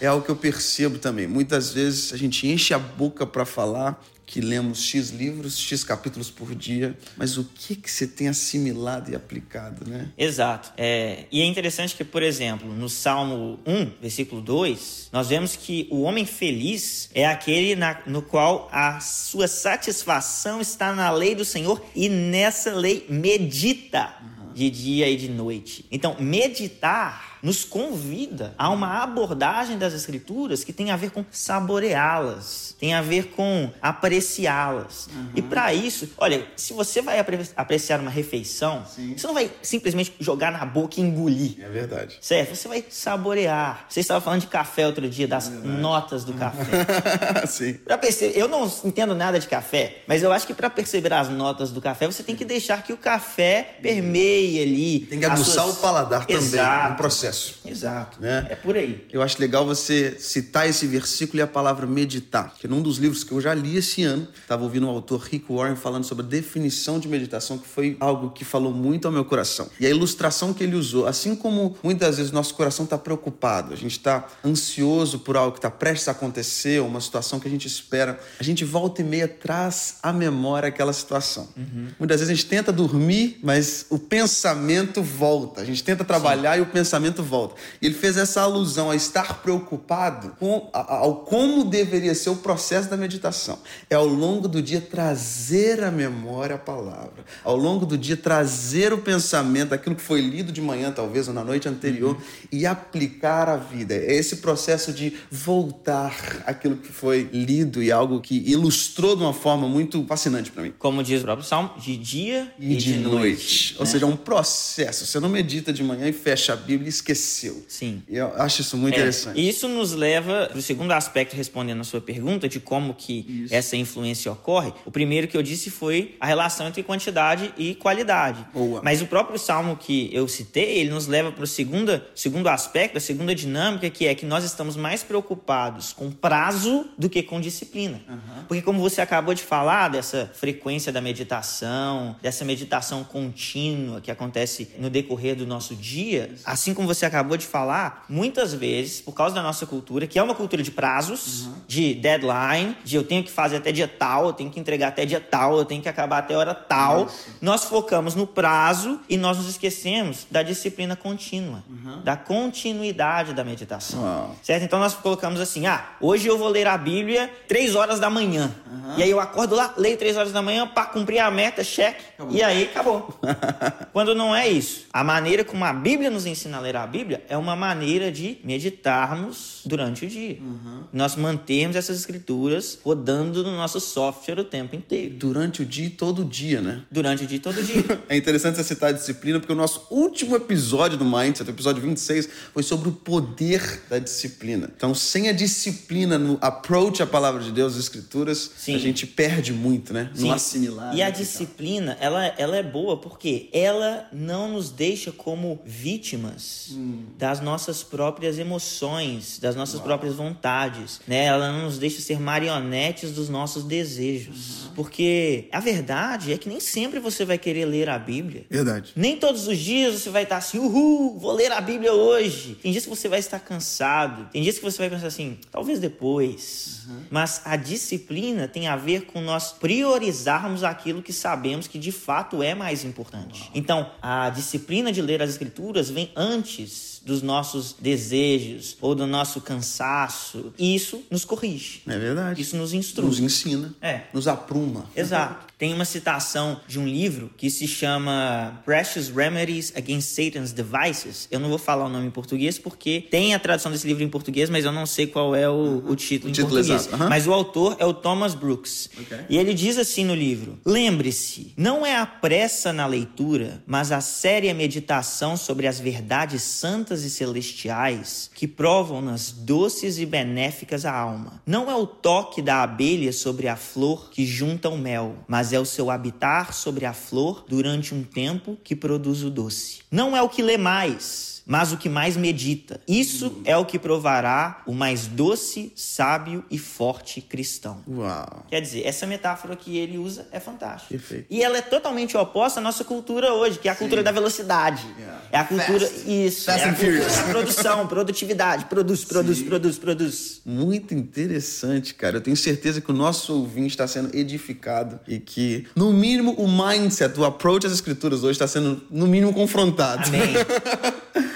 É 0.00 0.06
algo 0.06 0.24
que 0.24 0.30
eu 0.30 0.36
percebo 0.36 0.98
também. 0.98 1.26
Muitas 1.26 1.72
vezes 1.72 2.12
a 2.12 2.16
gente 2.16 2.46
enche 2.46 2.72
a 2.74 2.78
boca 2.78 3.26
para 3.26 3.44
falar 3.44 4.00
que 4.26 4.40
lemos 4.40 4.82
X 4.82 5.10
livros, 5.10 5.56
X 5.56 5.84
capítulos 5.84 6.30
por 6.30 6.52
dia, 6.54 6.98
mas 7.16 7.38
o 7.38 7.44
que 7.44 7.76
que 7.76 7.88
você 7.88 8.08
tem 8.08 8.26
assimilado 8.26 9.10
e 9.10 9.14
aplicado, 9.14 9.88
né? 9.88 10.08
Exato. 10.18 10.72
É, 10.76 11.26
e 11.30 11.40
é 11.40 11.44
interessante 11.44 11.94
que, 11.94 12.04
por 12.04 12.24
exemplo, 12.24 12.74
no 12.74 12.88
Salmo 12.88 13.60
1, 13.64 13.92
versículo 14.02 14.42
2, 14.42 15.10
nós 15.12 15.28
vemos 15.28 15.54
que 15.54 15.86
o 15.90 16.02
homem 16.02 16.26
feliz 16.26 17.08
é 17.14 17.24
aquele 17.24 17.76
na, 17.76 18.00
no 18.04 18.20
qual 18.20 18.68
a 18.72 18.98
sua 18.98 19.46
satisfação 19.46 20.60
está 20.60 20.92
na 20.92 21.08
lei 21.10 21.36
do 21.36 21.44
Senhor 21.44 21.80
e 21.94 22.08
nessa 22.08 22.74
lei 22.74 23.06
medita 23.08 24.12
uhum. 24.20 24.35
De 24.56 24.70
dia 24.70 25.08
e 25.08 25.16
de 25.16 25.28
noite. 25.28 25.84
Então, 25.92 26.16
meditar 26.18 27.25
nos 27.42 27.64
convida 27.64 28.54
a 28.58 28.70
uma 28.70 29.02
abordagem 29.02 29.78
das 29.78 29.92
escrituras 29.92 30.64
que 30.64 30.72
tem 30.72 30.90
a 30.90 30.96
ver 30.96 31.10
com 31.10 31.24
saboreá-las, 31.30 32.74
tem 32.78 32.94
a 32.94 33.02
ver 33.02 33.28
com 33.28 33.70
apreciá-las. 33.80 35.08
Uhum. 35.08 35.30
E 35.34 35.42
para 35.42 35.72
isso, 35.72 36.08
olha, 36.18 36.46
se 36.56 36.72
você 36.72 37.02
vai 37.02 37.18
apreciar 37.56 38.00
uma 38.00 38.10
refeição, 38.10 38.84
Sim. 38.86 39.14
você 39.16 39.26
não 39.26 39.34
vai 39.34 39.50
simplesmente 39.62 40.14
jogar 40.20 40.50
na 40.50 40.64
boca 40.64 41.00
e 41.00 41.02
engolir. 41.02 41.56
É 41.60 41.68
verdade. 41.68 42.18
Certo? 42.20 42.54
Você 42.54 42.68
vai 42.68 42.84
saborear. 42.88 43.86
Você 43.88 44.00
estava 44.00 44.20
falando 44.20 44.40
de 44.40 44.46
café 44.46 44.86
outro 44.86 45.08
dia, 45.08 45.28
das 45.28 45.48
é 45.48 45.50
notas 45.50 46.24
do 46.24 46.32
café. 46.32 47.46
Sim. 47.46 47.74
Pra 47.74 47.98
perceber, 47.98 48.38
eu 48.38 48.48
não 48.48 48.70
entendo 48.84 49.14
nada 49.14 49.38
de 49.38 49.46
café, 49.46 50.02
mas 50.06 50.22
eu 50.22 50.32
acho 50.32 50.46
que 50.46 50.54
para 50.54 50.70
perceber 50.70 51.12
as 51.12 51.28
notas 51.28 51.70
do 51.70 51.80
café, 51.80 52.06
você 52.06 52.22
tem 52.22 52.34
que 52.34 52.44
deixar 52.44 52.82
que 52.82 52.92
o 52.92 52.96
café 52.96 53.78
permeie 53.82 54.62
ali. 54.62 55.00
Tem 55.00 55.18
que 55.18 55.24
aguçar 55.26 55.64
suas... 55.64 55.78
o 55.78 55.80
paladar 55.80 56.26
também 56.26 56.36
Exato. 56.36 56.90
no 56.90 56.96
processo 56.96 57.25
processo. 57.26 57.55
Exato. 57.70 58.20
Né? 58.20 58.46
É 58.50 58.54
por 58.54 58.76
aí. 58.76 59.06
Eu 59.12 59.22
acho 59.22 59.40
legal 59.40 59.66
você 59.66 60.16
citar 60.18 60.68
esse 60.68 60.86
versículo 60.86 61.38
e 61.38 61.42
a 61.42 61.46
palavra 61.46 61.86
meditar, 61.86 62.54
que 62.58 62.68
num 62.68 62.82
dos 62.82 62.98
livros 62.98 63.24
que 63.24 63.32
eu 63.32 63.40
já 63.40 63.54
li 63.54 63.76
esse 63.76 64.02
ano, 64.02 64.28
estava 64.40 64.62
ouvindo 64.62 64.86
o 64.86 64.90
autor 64.90 65.20
Rick 65.20 65.52
Warren 65.52 65.76
falando 65.76 66.04
sobre 66.04 66.24
a 66.24 66.28
definição 66.28 66.98
de 66.98 67.08
meditação, 67.08 67.58
que 67.58 67.66
foi 67.66 67.96
algo 68.00 68.30
que 68.30 68.44
falou 68.44 68.72
muito 68.72 69.06
ao 69.06 69.12
meu 69.12 69.24
coração. 69.24 69.68
E 69.80 69.86
a 69.86 69.90
ilustração 69.90 70.52
que 70.52 70.62
ele 70.62 70.76
usou, 70.76 71.06
assim 71.06 71.34
como 71.34 71.76
muitas 71.82 72.16
vezes 72.16 72.32
nosso 72.32 72.54
coração 72.54 72.84
está 72.84 72.98
preocupado, 72.98 73.72
a 73.72 73.76
gente 73.76 73.92
está 73.92 74.26
ansioso 74.44 75.18
por 75.18 75.36
algo 75.36 75.52
que 75.52 75.58
está 75.58 75.70
prestes 75.70 76.08
a 76.08 76.12
acontecer, 76.12 76.80
uma 76.80 77.00
situação 77.00 77.40
que 77.40 77.48
a 77.48 77.50
gente 77.50 77.66
espera, 77.66 78.18
a 78.38 78.42
gente 78.42 78.64
volta 78.64 79.00
e 79.00 79.04
meia 79.04 79.28
traz 79.28 79.96
à 80.02 80.12
memória 80.12 80.68
aquela 80.68 80.92
situação. 80.92 81.48
Uhum. 81.56 81.88
Muitas 81.98 82.20
vezes 82.20 82.32
a 82.32 82.34
gente 82.34 82.46
tenta 82.46 82.72
dormir, 82.72 83.38
mas 83.42 83.86
o 83.90 83.98
pensamento 83.98 85.02
volta. 85.02 85.60
A 85.60 85.64
gente 85.64 85.82
tenta 85.82 86.04
trabalhar 86.04 86.54
Sim. 86.54 86.58
e 86.60 86.62
o 86.62 86.66
pensamento 86.66 87.22
volta. 87.22 87.55
Ele 87.80 87.94
fez 87.94 88.16
essa 88.16 88.42
alusão 88.42 88.90
a 88.90 88.96
estar 88.96 89.42
preocupado 89.42 90.36
com 90.38 90.68
ao 90.72 91.16
como 91.16 91.64
deveria 91.64 92.14
ser 92.14 92.30
o 92.30 92.36
processo 92.36 92.88
da 92.88 92.96
meditação. 92.96 93.58
É 93.88 93.94
ao 93.94 94.06
longo 94.06 94.48
do 94.48 94.62
dia 94.62 94.80
trazer 94.80 95.82
à 95.82 95.90
memória 95.90 96.56
a 96.56 96.58
palavra, 96.58 97.24
ao 97.44 97.56
longo 97.56 97.86
do 97.86 97.96
dia 97.96 98.16
trazer 98.16 98.92
o 98.92 98.98
pensamento 98.98 99.70
daquilo 99.70 99.94
que 99.94 100.02
foi 100.02 100.20
lido 100.20 100.52
de 100.52 100.60
manhã, 100.60 100.90
talvez, 100.90 101.28
ou 101.28 101.34
na 101.34 101.44
noite 101.44 101.68
anterior, 101.68 102.16
uhum. 102.16 102.22
e 102.50 102.66
aplicar 102.66 103.48
à 103.48 103.56
vida. 103.56 103.94
É 103.94 104.14
esse 104.14 104.36
processo 104.36 104.92
de 104.92 105.14
voltar 105.30 106.42
aquilo 106.46 106.76
que 106.76 106.92
foi 106.92 107.28
lido 107.32 107.82
e 107.82 107.90
algo 107.90 108.20
que 108.20 108.36
ilustrou 108.46 109.16
de 109.16 109.22
uma 109.22 109.32
forma 109.32 109.68
muito 109.68 110.04
fascinante 110.06 110.50
para 110.50 110.62
mim. 110.62 110.72
Como 110.78 111.02
diz 111.02 111.20
o 111.20 111.24
próprio 111.24 111.46
Salmo, 111.46 111.70
de 111.78 111.96
dia 111.96 112.52
e, 112.58 112.72
e 112.72 112.76
de, 112.76 112.92
de, 112.94 112.98
noite. 112.98 113.14
noite. 113.14 113.74
Ou 113.78 113.84
né? 113.84 113.90
seja, 113.90 114.04
é 114.04 114.08
um 114.08 114.16
processo. 114.16 115.06
Você 115.06 115.20
não 115.20 115.28
medita 115.28 115.72
de 115.72 115.82
manhã 115.82 116.08
e 116.08 116.12
fecha 116.12 116.52
a 116.52 116.56
Bíblia 116.56 116.86
e 116.86 116.90
esquece 116.90 117.45
esqueceu. 117.46 117.64
Sim. 117.68 118.02
Eu 118.08 118.32
acho 118.36 118.60
isso 118.60 118.76
muito 118.76 118.94
é, 118.94 118.98
interessante. 118.98 119.48
Isso 119.48 119.68
nos 119.68 119.92
leva 119.92 120.48
para 120.50 120.58
o 120.58 120.62
segundo 120.62 120.92
aspecto, 120.92 121.36
respondendo 121.36 121.80
a 121.80 121.84
sua 121.84 122.00
pergunta, 122.00 122.48
de 122.48 122.60
como 122.60 122.94
que 122.94 123.44
isso. 123.44 123.54
essa 123.54 123.76
influência 123.76 124.30
ocorre. 124.30 124.72
O 124.84 124.90
primeiro 124.90 125.28
que 125.28 125.36
eu 125.36 125.42
disse 125.42 125.70
foi 125.70 126.16
a 126.20 126.26
relação 126.26 126.66
entre 126.66 126.82
quantidade 126.82 127.52
e 127.56 127.74
qualidade. 127.74 128.46
Boa. 128.52 128.80
Mas 128.82 129.00
o 129.02 129.06
próprio 129.06 129.38
salmo 129.38 129.76
que 129.76 130.10
eu 130.12 130.26
citei, 130.28 130.78
ele 130.78 130.90
nos 130.90 131.06
leva 131.06 131.30
para 131.30 131.44
o 131.44 131.46
segundo, 131.46 132.00
segundo 132.14 132.48
aspecto, 132.48 132.98
a 132.98 133.00
segunda 133.00 133.34
dinâmica, 133.34 133.88
que 133.90 134.06
é 134.06 134.14
que 134.14 134.26
nós 134.26 134.44
estamos 134.44 134.76
mais 134.76 135.02
preocupados 135.02 135.92
com 135.92 136.10
prazo 136.10 136.86
do 136.98 137.08
que 137.08 137.22
com 137.22 137.40
disciplina. 137.40 138.00
Uhum. 138.08 138.44
Porque 138.48 138.62
como 138.62 138.80
você 138.80 139.00
acabou 139.00 139.34
de 139.34 139.42
falar 139.42 139.88
dessa 139.88 140.30
frequência 140.34 140.92
da 140.92 141.00
meditação, 141.00 142.16
dessa 142.22 142.44
meditação 142.44 143.04
contínua 143.04 144.00
que 144.00 144.10
acontece 144.10 144.70
no 144.78 144.88
decorrer 144.90 145.36
do 145.36 145.46
nosso 145.46 145.74
dia, 145.74 146.34
assim 146.44 146.74
como 146.74 146.86
você 146.86 147.04
acabou 147.06 147.35
acabou 147.36 147.38
de 147.38 147.46
falar, 147.46 148.04
muitas 148.08 148.52
vezes, 148.52 149.00
por 149.00 149.12
causa 149.12 149.34
da 149.34 149.42
nossa 149.42 149.66
cultura, 149.66 150.06
que 150.06 150.18
é 150.18 150.22
uma 150.22 150.34
cultura 150.34 150.62
de 150.62 150.70
prazos, 150.70 151.46
uhum. 151.46 151.54
de 151.68 151.94
deadline, 151.94 152.76
de 152.84 152.96
eu 152.96 153.04
tenho 153.04 153.22
que 153.22 153.30
fazer 153.30 153.56
até 153.56 153.70
dia 153.70 153.86
tal, 153.86 154.26
eu 154.26 154.32
tenho 154.32 154.50
que 154.50 154.58
entregar 154.58 154.88
até 154.88 155.04
dia 155.04 155.20
tal, 155.20 155.58
eu 155.58 155.64
tenho 155.64 155.82
que 155.82 155.88
acabar 155.88 156.18
até 156.18 156.36
hora 156.36 156.54
tal, 156.54 157.08
nós 157.40 157.64
focamos 157.64 158.14
no 158.14 158.26
prazo 158.26 159.00
e 159.08 159.16
nós 159.16 159.36
nos 159.36 159.48
esquecemos 159.48 160.26
da 160.30 160.42
disciplina 160.42 160.96
contínua, 160.96 161.62
uhum. 161.68 162.02
da 162.02 162.16
continuidade 162.16 163.32
da 163.32 163.44
meditação. 163.44 164.00
Uhum. 164.00 164.34
Certo? 164.42 164.64
Então 164.64 164.78
nós 164.78 164.94
colocamos 164.94 165.40
assim: 165.40 165.66
ah, 165.66 165.84
hoje 166.00 166.26
eu 166.26 166.38
vou 166.38 166.48
ler 166.48 166.66
a 166.66 166.76
Bíblia 166.76 167.30
três 167.46 167.74
horas 167.74 168.00
da 168.00 168.10
manhã. 168.10 168.50
E 168.96 169.02
aí 169.02 169.10
eu 169.10 169.20
acordo 169.20 169.54
lá, 169.54 169.74
leio 169.76 169.96
três 169.96 170.16
horas 170.16 170.32
da 170.32 170.40
manhã 170.40 170.66
para 170.66 170.86
cumprir 170.86 171.18
a 171.18 171.30
meta, 171.30 171.62
cheque, 171.64 172.02
e 172.30 172.42
aí 172.42 172.64
acabou. 172.64 173.08
Quando 173.92 174.14
não 174.14 174.34
é 174.34 174.48
isso. 174.48 174.86
A 174.92 175.02
maneira 175.02 175.44
como 175.44 175.64
a 175.64 175.72
Bíblia 175.72 176.10
nos 176.10 176.24
ensina 176.26 176.58
a 176.58 176.60
ler 176.60 176.76
a 176.76 176.86
Bíblia 176.86 177.22
é 177.28 177.36
uma 177.36 177.56
maneira 177.56 178.10
de 178.10 178.38
meditarmos 178.44 179.60
durante 179.64 180.04
o 180.04 180.08
dia. 180.08 180.38
Uhum. 180.40 180.84
Nós 180.92 181.16
mantermos 181.16 181.76
essas 181.76 181.98
escrituras 181.98 182.78
rodando 182.82 183.42
no 183.42 183.52
nosso 183.56 183.80
software 183.80 184.38
o 184.40 184.44
tempo 184.44 184.76
inteiro. 184.76 185.14
Durante 185.14 185.62
o 185.62 185.64
dia 185.64 185.86
e 185.86 185.90
todo 185.90 186.24
dia, 186.24 186.60
né? 186.60 186.82
Durante 186.90 187.24
o 187.24 187.26
dia 187.26 187.36
e 187.36 187.40
todo 187.40 187.62
dia. 187.62 187.84
é 188.08 188.16
interessante 188.16 188.56
você 188.56 188.64
citar 188.64 188.90
a 188.90 188.92
disciplina, 188.92 189.38
porque 189.38 189.52
o 189.52 189.56
nosso 189.56 189.86
último 189.90 190.36
episódio 190.36 190.96
do 190.96 191.04
Mindset, 191.04 191.50
o 191.50 191.52
episódio 191.52 191.82
26, 191.82 192.28
foi 192.52 192.62
sobre 192.62 192.88
o 192.88 192.92
poder 192.92 193.82
da 193.88 193.98
disciplina. 193.98 194.70
Então, 194.76 194.94
sem 194.94 195.28
a 195.28 195.32
disciplina 195.32 196.18
no 196.18 196.38
approach 196.40 197.02
à 197.02 197.06
palavra 197.06 197.42
de 197.42 197.52
Deus, 197.52 197.74
às 197.74 197.80
escrituras, 197.80 198.50
Sim. 198.56 198.74
a 198.74 198.78
gente 198.78 199.06
perde 199.06 199.52
muito, 199.52 199.92
né? 199.92 200.10
No 200.14 200.22
Sim. 200.22 200.30
assimilar. 200.30 200.94
E 200.94 201.02
a 201.02 201.10
disciplina, 201.10 201.96
ela, 202.00 202.26
ela 202.38 202.56
é 202.56 202.62
boa 202.62 202.96
porque 202.96 203.48
ela 203.52 204.08
não 204.12 204.52
nos 204.52 204.70
deixa 204.70 205.12
como 205.12 205.60
vítimas 205.64 206.70
hum. 206.72 207.04
Das 207.18 207.40
nossas 207.40 207.82
próprias 207.82 208.38
emoções, 208.38 209.38
das 209.38 209.56
nossas 209.56 209.76
Uau. 209.76 209.84
próprias 209.84 210.14
vontades, 210.14 211.00
né? 211.06 211.24
Ela 211.24 211.50
não 211.50 211.64
nos 211.64 211.78
deixa 211.78 212.00
ser 212.00 212.20
marionetes 212.20 213.12
dos 213.12 213.28
nossos 213.28 213.64
desejos. 213.64 214.64
Uhum. 214.64 214.74
Porque 214.74 215.48
a 215.50 215.58
verdade 215.58 216.32
é 216.32 216.38
que 216.38 216.48
nem 216.48 216.60
sempre 216.60 217.00
você 217.00 217.24
vai 217.24 217.38
querer 217.38 217.64
ler 217.64 217.88
a 217.88 217.98
Bíblia. 217.98 218.44
Verdade. 218.50 218.92
Nem 218.94 219.16
todos 219.16 219.48
os 219.48 219.58
dias 219.58 219.94
você 219.94 220.10
vai 220.10 220.24
estar 220.24 220.36
assim, 220.36 220.58
uhul, 220.58 221.18
vou 221.18 221.32
ler 221.32 221.50
a 221.52 221.60
Bíblia 221.60 221.92
hoje. 221.92 222.58
Tem 222.62 222.70
dias 222.70 222.84
que 222.84 222.90
você 222.90 223.08
vai 223.08 223.18
estar 223.18 223.40
cansado. 223.40 224.28
Tem 224.30 224.42
dias 224.42 224.58
que 224.58 224.64
você 224.64 224.76
vai 224.76 224.90
pensar 224.90 225.06
assim, 225.06 225.38
talvez 225.50 225.78
depois. 225.78 226.82
Uhum. 226.86 227.02
Mas 227.10 227.40
a 227.46 227.56
disciplina 227.56 228.46
tem 228.46 228.68
a 228.68 228.76
ver 228.76 229.06
com 229.06 229.22
nós 229.22 229.52
priorizarmos 229.52 230.62
aquilo 230.62 231.02
que 231.02 231.12
sabemos 231.12 231.66
que 231.66 231.78
de 231.78 231.92
fato 231.92 232.42
é 232.42 232.54
mais 232.54 232.84
importante. 232.84 233.50
Então, 233.54 233.90
a 234.02 234.28
disciplina 234.28 234.92
de 234.92 235.00
ler 235.00 235.22
as 235.22 235.30
Escrituras 235.30 235.88
vem 235.88 236.10
antes 236.14 237.00
dos 237.06 237.22
nossos 237.22 237.76
desejos 237.78 238.76
ou 238.80 238.92
do 238.92 239.06
nosso 239.06 239.40
cansaço. 239.40 240.52
E 240.58 240.74
isso 240.74 241.02
nos 241.08 241.24
corrige. 241.24 241.80
É 241.86 241.96
verdade. 241.96 242.42
Isso 242.42 242.56
nos 242.56 242.74
instrui. 242.74 243.06
Nos 243.06 243.20
ensina. 243.20 243.72
É. 243.80 244.02
Nos 244.12 244.26
apruma. 244.26 244.86
Exato. 244.94 245.46
Tem 245.58 245.72
uma 245.72 245.86
citação 245.86 246.60
de 246.68 246.78
um 246.78 246.86
livro 246.86 247.30
que 247.34 247.48
se 247.48 247.66
chama 247.66 248.60
Precious 248.64 249.08
Remedies 249.08 249.72
Against 249.74 250.08
Satan's 250.08 250.52
Devices. 250.52 251.26
Eu 251.30 251.40
não 251.40 251.48
vou 251.48 251.56
falar 251.56 251.86
o 251.86 251.88
nome 251.88 252.06
em 252.06 252.10
português 252.10 252.58
porque 252.58 253.06
tem 253.10 253.34
a 253.34 253.38
tradução 253.38 253.72
desse 253.72 253.86
livro 253.86 254.02
em 254.02 254.08
português, 254.08 254.50
mas 254.50 254.66
eu 254.66 254.72
não 254.72 254.84
sei 254.84 255.06
qual 255.06 255.34
é 255.34 255.48
o, 255.48 255.82
o 255.86 255.96
título 255.96 256.28
o 256.28 256.30
em 256.30 256.32
título 256.34 256.54
português. 256.56 256.86
Uhum. 256.92 257.08
Mas 257.08 257.26
o 257.26 257.32
autor 257.32 257.74
é 257.78 257.86
o 257.86 257.94
Thomas 257.94 258.34
Brooks. 258.34 258.90
Okay. 259.00 259.18
E 259.30 259.38
ele 259.38 259.54
diz 259.54 259.78
assim 259.78 260.04
no 260.04 260.14
livro: 260.14 260.58
Lembre-se, 260.64 261.54
não 261.56 261.86
é 261.86 261.96
a 261.96 262.04
pressa 262.04 262.70
na 262.70 262.86
leitura, 262.86 263.62
mas 263.66 263.90
a 263.92 264.02
séria 264.02 264.52
meditação 264.52 265.38
sobre 265.38 265.66
as 265.66 265.80
verdades 265.80 266.42
santas 266.42 267.02
e 267.02 267.08
celestiais 267.08 268.30
que 268.34 268.46
provam-nas 268.46 269.30
doces 269.32 269.98
e 269.98 270.04
benéficas 270.04 270.84
à 270.84 270.92
alma. 270.92 271.40
Não 271.46 271.70
é 271.70 271.74
o 271.74 271.86
toque 271.86 272.42
da 272.42 272.62
abelha 272.62 273.12
sobre 273.12 273.48
a 273.48 273.56
flor 273.56 274.10
que 274.10 274.26
junta 274.26 274.68
o 274.68 274.76
mel, 274.76 275.16
mas 275.26 275.45
é 275.52 275.60
o 275.60 275.64
seu 275.64 275.90
habitar 275.90 276.52
sobre 276.52 276.84
a 276.84 276.92
flor 276.92 277.44
durante 277.48 277.94
um 277.94 278.02
tempo 278.02 278.56
que 278.62 278.76
produz 278.76 279.22
o 279.22 279.30
doce. 279.30 279.80
Não 279.90 280.16
é 280.16 280.22
o 280.22 280.28
que 280.28 280.42
lê 280.42 280.56
mais, 280.56 281.35
mas 281.46 281.72
o 281.72 281.76
que 281.76 281.88
mais 281.88 282.16
medita. 282.16 282.80
Isso 282.88 283.40
é 283.44 283.56
o 283.56 283.64
que 283.64 283.78
provará 283.78 284.62
o 284.66 284.74
mais 284.74 285.06
doce, 285.06 285.72
sábio 285.76 286.44
e 286.50 286.58
forte 286.58 287.20
cristão. 287.20 287.82
Uau. 287.88 288.44
Quer 288.50 288.60
dizer, 288.60 288.84
essa 288.84 289.06
metáfora 289.06 289.54
que 289.54 289.78
ele 289.78 289.96
usa 289.96 290.26
é 290.32 290.40
fantástica. 290.40 290.88
Perfeito. 290.90 291.26
E 291.30 291.42
ela 291.42 291.58
é 291.58 291.62
totalmente 291.62 292.16
oposta 292.16 292.58
à 292.58 292.62
nossa 292.62 292.82
cultura 292.82 293.32
hoje, 293.32 293.60
que 293.60 293.68
é 293.68 293.70
a 293.70 293.74
Sim. 293.74 293.80
cultura 293.80 294.02
da 294.02 294.10
velocidade. 294.10 294.84
Yeah. 294.98 295.22
É 295.30 295.38
a 295.38 295.44
cultura. 295.44 295.86
Fast. 295.86 296.10
Isso. 296.10 296.44
Fast 296.46 296.60
é 296.60 296.64
a 296.64 296.74
cultura 296.74 297.08
da 297.08 297.22
produção, 297.22 297.86
produtividade. 297.86 298.64
Produz, 298.64 299.04
produz, 299.04 299.38
Sim. 299.38 299.44
produz, 299.44 299.78
produz. 299.78 300.40
Muito 300.44 300.94
interessante, 300.94 301.94
cara. 301.94 302.16
Eu 302.16 302.20
tenho 302.20 302.36
certeza 302.36 302.80
que 302.80 302.90
o 302.90 302.94
nosso 302.94 303.32
ouvinte 303.34 303.68
está 303.68 303.86
sendo 303.86 304.16
edificado 304.16 304.98
e 305.06 305.20
que, 305.20 305.66
no 305.76 305.92
mínimo, 305.92 306.32
o 306.32 306.48
mindset, 306.48 307.18
o 307.20 307.24
approach 307.24 307.66
às 307.66 307.72
escrituras 307.72 308.24
hoje 308.24 308.32
está 308.32 308.48
sendo, 308.48 308.82
no 308.90 309.06
mínimo, 309.06 309.32
confrontado. 309.32 310.08
Amém. 310.08 310.34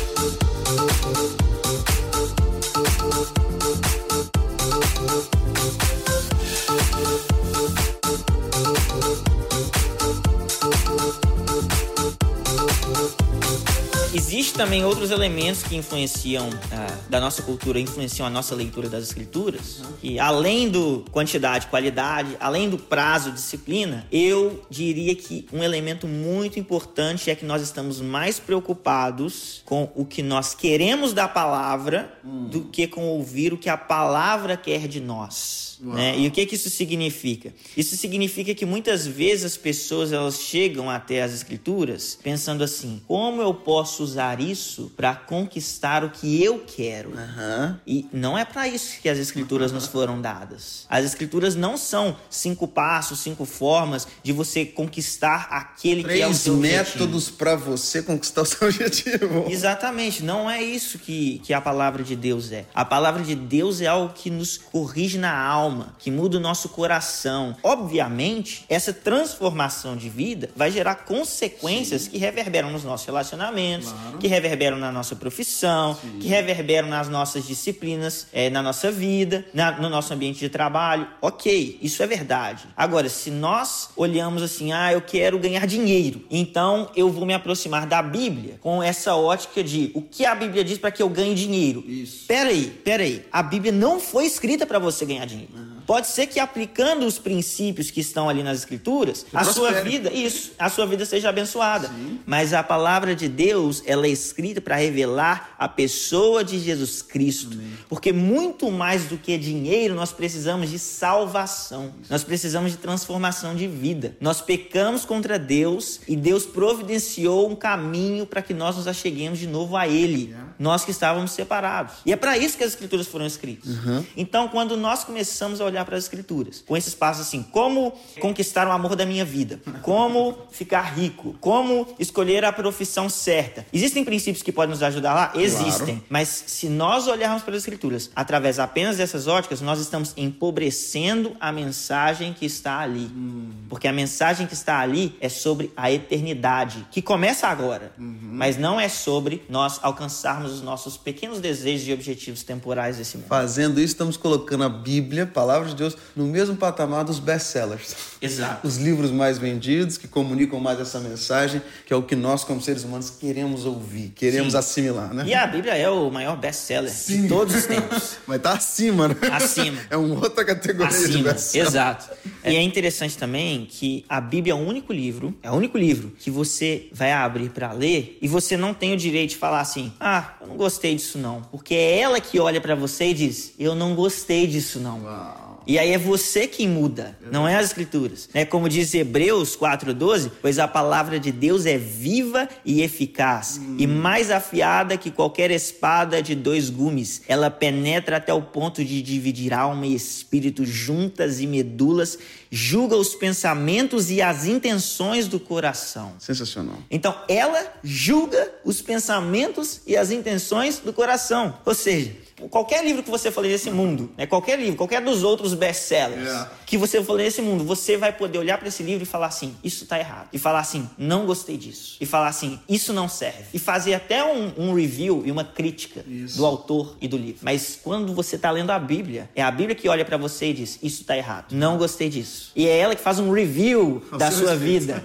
também 14.61 14.85
outros 14.85 15.09
elementos 15.09 15.63
que 15.63 15.75
influenciam 15.75 16.47
ah, 16.71 16.95
da 17.09 17.19
nossa 17.19 17.41
cultura, 17.41 17.79
influenciam 17.79 18.27
a 18.27 18.29
nossa 18.29 18.53
leitura 18.53 18.87
das 18.87 19.05
escrituras. 19.05 19.81
E 20.03 20.19
além 20.19 20.69
do 20.69 21.03
quantidade, 21.11 21.65
qualidade, 21.65 22.37
além 22.39 22.69
do 22.69 22.77
prazo, 22.77 23.31
disciplina, 23.31 24.05
eu 24.11 24.63
diria 24.69 25.15
que 25.15 25.47
um 25.51 25.63
elemento 25.63 26.07
muito 26.07 26.59
importante 26.59 27.31
é 27.31 27.33
que 27.33 27.43
nós 27.43 27.63
estamos 27.63 27.99
mais 28.01 28.39
preocupados 28.39 29.63
com 29.65 29.89
o 29.95 30.05
que 30.05 30.21
nós 30.21 30.53
queremos 30.53 31.11
da 31.11 31.27
palavra 31.27 32.13
hum. 32.23 32.47
do 32.47 32.65
que 32.65 32.85
com 32.85 33.07
ouvir 33.07 33.53
o 33.53 33.57
que 33.57 33.67
a 33.67 33.77
palavra 33.77 34.55
quer 34.55 34.87
de 34.87 34.99
nós. 34.99 35.70
Né? 35.81 36.19
E 36.19 36.27
o 36.27 36.31
que, 36.31 36.45
que 36.45 36.55
isso 36.55 36.69
significa? 36.69 37.51
Isso 37.75 37.97
significa 37.97 38.53
que 38.53 38.65
muitas 38.65 39.07
vezes 39.07 39.45
as 39.45 39.57
pessoas 39.57 40.13
elas 40.13 40.39
chegam 40.39 40.89
até 40.89 41.23
as 41.23 41.33
escrituras 41.33 42.17
pensando 42.21 42.63
assim: 42.63 43.01
como 43.07 43.41
eu 43.41 43.53
posso 43.53 44.03
usar 44.03 44.39
isso 44.39 44.91
para 44.95 45.15
conquistar 45.15 46.03
o 46.03 46.11
que 46.11 46.43
eu 46.43 46.59
quero? 46.59 47.09
Uhum. 47.09 47.75
E 47.87 48.07
não 48.13 48.37
é 48.37 48.45
para 48.45 48.67
isso 48.67 49.01
que 49.01 49.09
as 49.09 49.17
escrituras 49.17 49.71
uhum. 49.71 49.75
nos 49.75 49.87
foram 49.87 50.21
dadas. 50.21 50.85
As 50.87 51.03
escrituras 51.03 51.55
não 51.55 51.77
são 51.77 52.15
cinco 52.29 52.67
passos, 52.67 53.19
cinco 53.19 53.45
formas 53.45 54.07
de 54.21 54.31
você 54.31 54.65
conquistar 54.65 55.47
aquele 55.49 56.03
Três 56.03 56.19
que 56.19 56.23
é 56.23 56.27
o 56.27 56.33
seu 56.33 56.57
métodos 56.57 57.29
para 57.29 57.55
você 57.55 58.03
conquistar 58.03 58.43
o 58.43 58.45
seu 58.45 58.67
objetivo. 58.69 59.47
Exatamente, 59.49 60.23
não 60.23 60.49
é 60.49 60.61
isso 60.61 60.99
que, 60.99 61.39
que 61.39 61.53
a 61.53 61.61
palavra 61.61 62.03
de 62.03 62.15
Deus 62.15 62.51
é. 62.51 62.65
A 62.73 62.85
palavra 62.85 63.23
de 63.23 63.33
Deus 63.33 63.81
é 63.81 63.87
algo 63.87 64.13
que 64.13 64.29
nos 64.29 64.57
corrige 64.57 65.17
na 65.17 65.35
alma 65.35 65.70
alma, 65.71 65.95
que 65.97 66.11
muda 66.11 66.37
o 66.37 66.39
nosso 66.39 66.69
coração. 66.69 67.55
Obviamente, 67.63 68.65
essa 68.67 68.93
transformação 68.93 69.95
de 69.95 70.09
vida 70.09 70.49
vai 70.55 70.69
gerar 70.69 70.95
consequências 70.95 72.03
Sim. 72.03 72.11
que 72.11 72.17
reverberam 72.17 72.69
nos 72.71 72.83
nossos 72.83 73.05
relacionamentos, 73.05 73.91
claro. 73.91 74.17
que 74.17 74.27
reverberam 74.27 74.77
na 74.77 74.91
nossa 74.91 75.15
profissão, 75.15 75.95
Sim. 75.95 76.19
que 76.19 76.27
reverberam 76.27 76.87
nas 76.87 77.07
nossas 77.07 77.47
disciplinas, 77.47 78.27
é, 78.33 78.49
na 78.49 78.61
nossa 78.61 78.91
vida, 78.91 79.45
na, 79.53 79.71
no 79.71 79.89
nosso 79.89 80.13
ambiente 80.13 80.39
de 80.39 80.49
trabalho. 80.49 81.07
Ok, 81.21 81.79
isso 81.81 82.03
é 82.03 82.07
verdade. 82.07 82.65
Agora, 82.75 83.07
se 83.09 83.31
nós 83.31 83.89
olhamos 83.95 84.41
assim, 84.41 84.71
ah, 84.71 84.91
eu 84.91 85.01
quero 85.01 85.39
ganhar 85.39 85.65
dinheiro, 85.65 86.21
então 86.29 86.89
eu 86.95 87.09
vou 87.09 87.25
me 87.25 87.33
aproximar 87.33 87.85
da 87.85 88.01
Bíblia 88.01 88.57
com 88.61 88.83
essa 88.83 89.15
ótica 89.15 89.63
de 89.63 89.91
o 89.93 90.01
que 90.01 90.25
a 90.25 90.35
Bíblia 90.35 90.63
diz 90.63 90.77
para 90.77 90.91
que 90.91 91.01
eu 91.01 91.09
ganhe 91.09 91.33
dinheiro. 91.33 91.83
Isso. 91.87 92.25
Peraí, 92.27 92.69
peraí. 92.83 93.25
A 93.31 93.41
Bíblia 93.41 93.71
não 93.71 93.99
foi 93.99 94.25
escrita 94.25 94.65
para 94.65 94.79
você 94.79 95.05
ganhar 95.05 95.25
dinheiro. 95.25 95.51
Pode 95.85 96.07
ser 96.07 96.27
que 96.27 96.39
aplicando 96.39 97.05
os 97.05 97.17
princípios 97.17 97.91
que 97.91 97.99
estão 97.99 98.29
ali 98.29 98.43
nas 98.43 98.59
escrituras, 98.59 99.25
a 99.33 99.43
sua 99.43 99.71
vida, 99.81 100.11
isso, 100.11 100.51
a 100.57 100.69
sua 100.69 100.85
vida 100.85 101.05
seja 101.05 101.29
abençoada. 101.29 101.87
Sim. 101.87 102.19
Mas 102.25 102.53
a 102.53 102.63
palavra 102.63 103.15
de 103.15 103.27
Deus, 103.27 103.83
ela 103.85 104.05
é 104.05 104.09
escrita 104.09 104.61
para 104.61 104.75
revelar 104.75 105.55
a 105.57 105.67
pessoa 105.67 106.43
de 106.43 106.59
Jesus 106.59 107.01
Cristo. 107.01 107.53
Amém. 107.53 107.71
Porque 107.89 108.11
muito 108.11 108.71
mais 108.71 109.05
do 109.05 109.17
que 109.17 109.37
dinheiro, 109.37 109.95
nós 109.95 110.11
precisamos 110.11 110.69
de 110.69 110.79
salvação. 110.79 111.93
Nós 112.09 112.23
precisamos 112.23 112.71
de 112.71 112.77
transformação 112.77 113.55
de 113.55 113.67
vida. 113.67 114.15
Nós 114.19 114.41
pecamos 114.41 115.05
contra 115.05 115.37
Deus 115.37 116.01
e 116.07 116.15
Deus 116.15 116.45
providenciou 116.45 117.49
um 117.49 117.55
caminho 117.55 118.25
para 118.25 118.41
que 118.41 118.53
nós 118.53 118.75
nos 118.77 118.87
acheguemos 118.87 119.39
de 119.39 119.47
novo 119.47 119.75
a 119.75 119.87
ele. 119.87 120.35
Nós 120.61 120.85
que 120.85 120.91
estávamos 120.91 121.31
separados. 121.31 121.95
E 122.05 122.13
é 122.13 122.15
para 122.15 122.37
isso 122.37 122.55
que 122.55 122.63
as 122.63 122.69
escrituras 122.69 123.07
foram 123.07 123.25
escritas. 123.25 123.71
Uhum. 123.71 124.05
Então, 124.15 124.47
quando 124.47 124.77
nós 124.77 125.03
começamos 125.03 125.59
a 125.59 125.65
olhar 125.65 125.83
para 125.83 125.97
as 125.97 126.03
escrituras, 126.03 126.63
com 126.67 126.77
esses 126.77 126.93
passos 126.93 127.27
assim, 127.27 127.41
como 127.41 127.91
conquistar 128.19 128.67
o 128.67 128.71
amor 128.71 128.95
da 128.95 129.03
minha 129.03 129.25
vida, 129.25 129.59
como 129.81 130.37
ficar 130.51 130.93
rico, 130.93 131.35
como 131.41 131.87
escolher 131.97 132.45
a 132.45 132.51
profissão 132.51 133.09
certa. 133.09 133.65
Existem 133.73 134.05
princípios 134.05 134.43
que 134.43 134.51
podem 134.51 134.69
nos 134.69 134.83
ajudar 134.83 135.15
lá? 135.15 135.31
Existem. 135.33 135.95
Claro. 135.95 136.05
Mas 136.07 136.43
se 136.45 136.69
nós 136.69 137.07
olharmos 137.07 137.41
para 137.41 137.55
as 137.55 137.61
escrituras 137.63 138.11
através 138.15 138.59
apenas 138.59 138.97
dessas 138.97 139.25
óticas, 139.25 139.61
nós 139.61 139.79
estamos 139.79 140.13
empobrecendo 140.15 141.35
a 141.39 141.51
mensagem 141.51 142.33
que 142.33 142.45
está 142.45 142.79
ali. 142.79 143.09
Hum. 143.15 143.49
Porque 143.67 143.87
a 143.87 143.93
mensagem 143.93 144.45
que 144.45 144.53
está 144.53 144.79
ali 144.79 145.17
é 145.19 145.27
sobre 145.27 145.71
a 145.75 145.91
eternidade, 145.91 146.85
que 146.91 147.01
começa 147.01 147.47
agora, 147.47 147.93
uhum. 147.97 148.19
mas 148.21 148.57
não 148.57 148.79
é 148.79 148.87
sobre 148.87 149.43
nós 149.49 149.79
alcançarmos 149.81 150.50
os 150.53 150.61
nossos 150.61 150.97
pequenos 150.97 151.39
desejos 151.39 151.87
e 151.87 151.93
objetivos 151.93 152.43
temporais 152.43 152.97
desse 152.97 153.17
mundo. 153.17 153.27
Fazendo 153.27 153.79
isso, 153.79 153.93
estamos 153.93 154.17
colocando 154.17 154.63
a 154.63 154.69
Bíblia, 154.69 155.23
a 155.23 155.27
palavra 155.27 155.69
de 155.69 155.75
Deus, 155.75 155.95
no 156.15 156.25
mesmo 156.25 156.55
patamar 156.55 157.03
dos 157.03 157.19
best-sellers. 157.19 157.95
Exato. 158.21 158.67
Os 158.67 158.77
livros 158.77 159.11
mais 159.11 159.37
vendidos, 159.37 159.97
que 159.97 160.07
comunicam 160.07 160.59
mais 160.59 160.79
essa 160.79 160.99
mensagem, 160.99 161.61
que 161.85 161.93
é 161.93 161.95
o 161.95 162.03
que 162.03 162.15
nós, 162.15 162.43
como 162.43 162.61
seres 162.61 162.83
humanos, 162.83 163.09
queremos 163.09 163.65
ouvir, 163.65 164.09
queremos 164.15 164.53
Sim. 164.53 164.59
assimilar, 164.59 165.13
né? 165.13 165.23
E 165.27 165.33
a 165.33 165.47
Bíblia 165.47 165.75
é 165.75 165.89
o 165.89 166.09
maior 166.11 166.35
best-seller 166.37 166.91
de 166.91 167.27
todos 167.27 167.55
os 167.55 167.65
tempos. 167.67 168.17
mas 168.27 168.41
tá 168.41 168.53
acima, 168.53 169.07
né? 169.07 169.15
Acima. 169.31 169.79
É 169.89 169.97
uma 169.97 170.15
outra 170.15 170.45
categoria 170.45 170.87
acima. 170.87 171.09
de 171.17 171.23
best-seller. 171.23 171.67
Exato. 171.67 172.09
E 172.45 172.55
é 172.55 172.61
interessante 172.61 173.17
também 173.17 173.65
que 173.69 174.05
a 174.07 174.19
Bíblia 174.21 174.53
é 174.53 174.55
o 174.55 174.59
único 174.59 174.91
livro, 174.93 175.35
é 175.43 175.49
o 175.51 175.53
único 175.53 175.77
livro 175.77 176.11
que 176.17 176.29
você 176.31 176.87
vai 176.91 177.11
abrir 177.11 177.49
para 177.49 177.71
ler 177.71 178.17
e 178.21 178.27
você 178.27 178.55
não 178.57 178.73
tem 178.73 178.93
o 178.93 178.97
direito 178.97 179.31
de 179.31 179.37
falar 179.37 179.59
assim: 179.61 179.91
"Ah, 179.99 180.35
eu 180.41 180.47
não 180.47 180.57
gostei 180.57 180.95
disso 180.95 181.17
não", 181.17 181.41
porque 181.51 181.75
é 181.75 181.99
ela 181.99 182.19
que 182.19 182.39
olha 182.39 182.59
para 182.59 182.75
você 182.75 183.05
e 183.09 183.13
diz: 183.13 183.53
"Eu 183.59 183.75
não 183.75 183.95
gostei 183.95 184.47
disso 184.47 184.79
não". 184.79 185.03
Uau. 185.03 185.51
E 185.67 185.77
aí 185.77 185.91
é 185.91 185.97
você 185.97 186.47
quem 186.47 186.67
muda, 186.67 187.15
não 187.31 187.47
é 187.47 187.55
as 187.55 187.67
escrituras. 187.67 188.27
É 188.33 188.43
como 188.43 188.67
diz 188.67 188.93
Hebreus 188.93 189.55
4:12, 189.55 190.31
pois 190.41 190.57
a 190.57 190.67
palavra 190.67 191.19
de 191.19 191.31
Deus 191.31 191.65
é 191.65 191.77
viva 191.77 192.49
e 192.65 192.81
eficaz 192.81 193.59
hum. 193.61 193.75
e 193.77 193.85
mais 193.85 194.31
afiada 194.31 194.97
que 194.97 195.11
qualquer 195.11 195.51
espada 195.51 196.21
de 196.21 196.33
dois 196.33 196.69
gumes. 196.69 197.21
Ela 197.27 197.51
penetra 197.51 198.17
até 198.17 198.33
o 198.33 198.41
ponto 198.41 198.83
de 198.83 199.01
dividir 199.01 199.53
alma 199.53 199.85
e 199.85 199.93
espírito 199.93 200.65
juntas 200.65 201.39
e 201.39 201.45
medulas, 201.45 202.17
julga 202.51 202.97
os 202.97 203.15
pensamentos 203.15 204.11
e 204.11 204.21
as 204.21 204.45
intenções 204.45 205.27
do 205.27 205.39
coração. 205.39 206.13
Sensacional. 206.19 206.77
Então, 206.91 207.15
ela 207.29 207.73
julga 207.81 208.51
os 208.65 208.81
pensamentos 208.81 209.81
e 209.87 209.95
as 209.95 210.11
intenções 210.11 210.79
do 210.79 210.91
coração. 210.91 211.57
Ou 211.65 211.73
seja, 211.73 212.13
qualquer 212.49 212.83
livro 212.83 213.03
que 213.03 213.09
você 213.09 213.31
for 213.31 213.41
ler 213.41 213.51
nesse 213.51 213.71
mundo, 213.71 214.11
né, 214.17 214.25
qualquer 214.25 214.59
livro, 214.59 214.75
qualquer 214.75 215.01
dos 215.01 215.23
outros 215.23 215.53
best-sellers 215.53 216.23
yeah. 216.23 216.51
que 216.65 216.77
você 216.77 217.01
for 217.03 217.13
ler 217.13 217.25
nesse 217.25 217.41
mundo, 217.41 217.63
você 217.63 217.97
vai 217.97 218.11
poder 218.11 218.37
olhar 218.39 218.57
para 218.57 218.67
esse 218.67 218.83
livro 218.83 219.03
e 219.03 219.05
falar 219.05 219.27
assim, 219.27 219.55
isso 219.63 219.83
está 219.83 219.97
errado. 219.99 220.27
E 220.33 220.39
falar 220.39 220.59
assim, 220.59 220.89
não 220.97 221.25
gostei 221.25 221.57
disso. 221.57 221.97
E 222.01 222.05
falar 222.05 222.27
assim, 222.27 222.59
isso 222.67 222.91
não 222.91 223.07
serve. 223.07 223.45
E 223.53 223.59
fazer 223.59 223.93
até 223.93 224.23
um, 224.23 224.51
um 224.57 224.73
review 224.73 225.23
e 225.25 225.31
uma 225.31 225.43
crítica 225.43 226.03
isso. 226.07 226.37
do 226.37 226.45
autor 226.45 226.97
e 226.99 227.07
do 227.07 227.17
livro. 227.17 227.39
Mas 227.41 227.79
quando 227.81 228.13
você 228.13 228.35
está 228.35 228.51
lendo 228.51 228.71
a 228.71 228.79
Bíblia, 228.79 229.29
é 229.35 229.41
a 229.41 229.51
Bíblia 229.51 229.75
que 229.75 229.87
olha 229.87 230.03
para 230.03 230.17
você 230.17 230.49
e 230.49 230.53
diz, 230.53 230.79
isso 230.81 231.01
está 231.01 231.15
errado. 231.15 231.53
Não 231.53 231.77
gostei 231.77 232.09
disso. 232.09 232.40
E 232.55 232.67
é 232.67 232.77
ela 232.77 232.95
que 232.95 233.01
faz 233.01 233.19
um 233.19 233.31
review 233.31 234.03
da 234.17 234.31
sua 234.31 234.55
vida. 234.55 235.03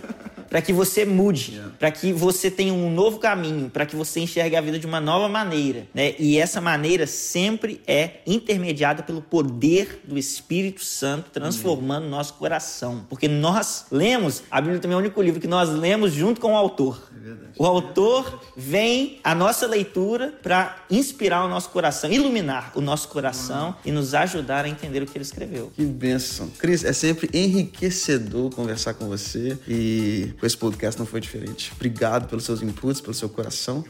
para 0.48 0.62
que 0.62 0.72
você 0.72 1.04
mude, 1.04 1.52
yeah. 1.52 1.72
para 1.78 1.90
que 1.90 2.12
você 2.12 2.50
tenha 2.50 2.72
um 2.72 2.90
novo 2.90 3.18
caminho, 3.18 3.68
para 3.68 3.84
que 3.84 3.96
você 3.96 4.20
enxergue 4.20 4.56
a 4.56 4.60
vida 4.60 4.78
de 4.78 4.86
uma 4.86 5.00
nova 5.00 5.28
maneira, 5.28 5.86
né? 5.92 6.14
E 6.18 6.38
essa 6.38 6.60
maneira 6.60 7.06
sempre 7.06 7.80
é 7.86 8.20
intermediada 8.26 9.02
pelo 9.02 9.20
poder 9.20 10.00
do 10.04 10.16
Espírito 10.16 10.84
Santo 10.84 11.30
transformando 11.30 12.08
nosso 12.08 12.34
coração, 12.34 13.04
porque 13.08 13.28
nós 13.28 13.86
lemos, 13.90 14.44
a 14.50 14.60
Bíblia 14.60 14.80
também 14.80 14.94
é 14.94 14.96
o 14.96 15.00
único 15.00 15.20
livro 15.20 15.40
que 15.40 15.48
nós 15.48 15.68
lemos 15.68 16.12
junto 16.12 16.40
com 16.40 16.52
o 16.52 16.56
autor. 16.56 17.10
O 17.58 17.64
autor 17.64 18.40
vem 18.56 19.20
a 19.24 19.34
nossa 19.34 19.66
leitura 19.66 20.34
para 20.42 20.84
inspirar 20.90 21.44
o 21.44 21.48
nosso 21.48 21.70
coração, 21.70 22.10
iluminar 22.10 22.72
o 22.74 22.80
nosso 22.80 23.08
coração 23.08 23.74
e 23.84 23.90
nos 23.90 24.14
ajudar 24.14 24.64
a 24.64 24.68
entender 24.68 25.02
o 25.02 25.06
que 25.06 25.16
ele 25.16 25.24
escreveu. 25.24 25.72
Que 25.74 25.84
bênção. 25.84 26.48
Cris, 26.58 26.84
é 26.84 26.92
sempre 26.92 27.28
enriquecedor 27.32 28.50
conversar 28.50 28.94
com 28.94 29.08
você 29.08 29.58
e 29.66 30.34
com 30.38 30.46
esse 30.46 30.56
podcast 30.56 30.98
não 30.98 31.06
foi 31.06 31.20
diferente. 31.20 31.72
Obrigado 31.74 32.28
pelos 32.28 32.44
seus 32.44 32.62
inputs, 32.62 33.00
pelo 33.00 33.14
seu 33.14 33.28
coração, 33.28 33.84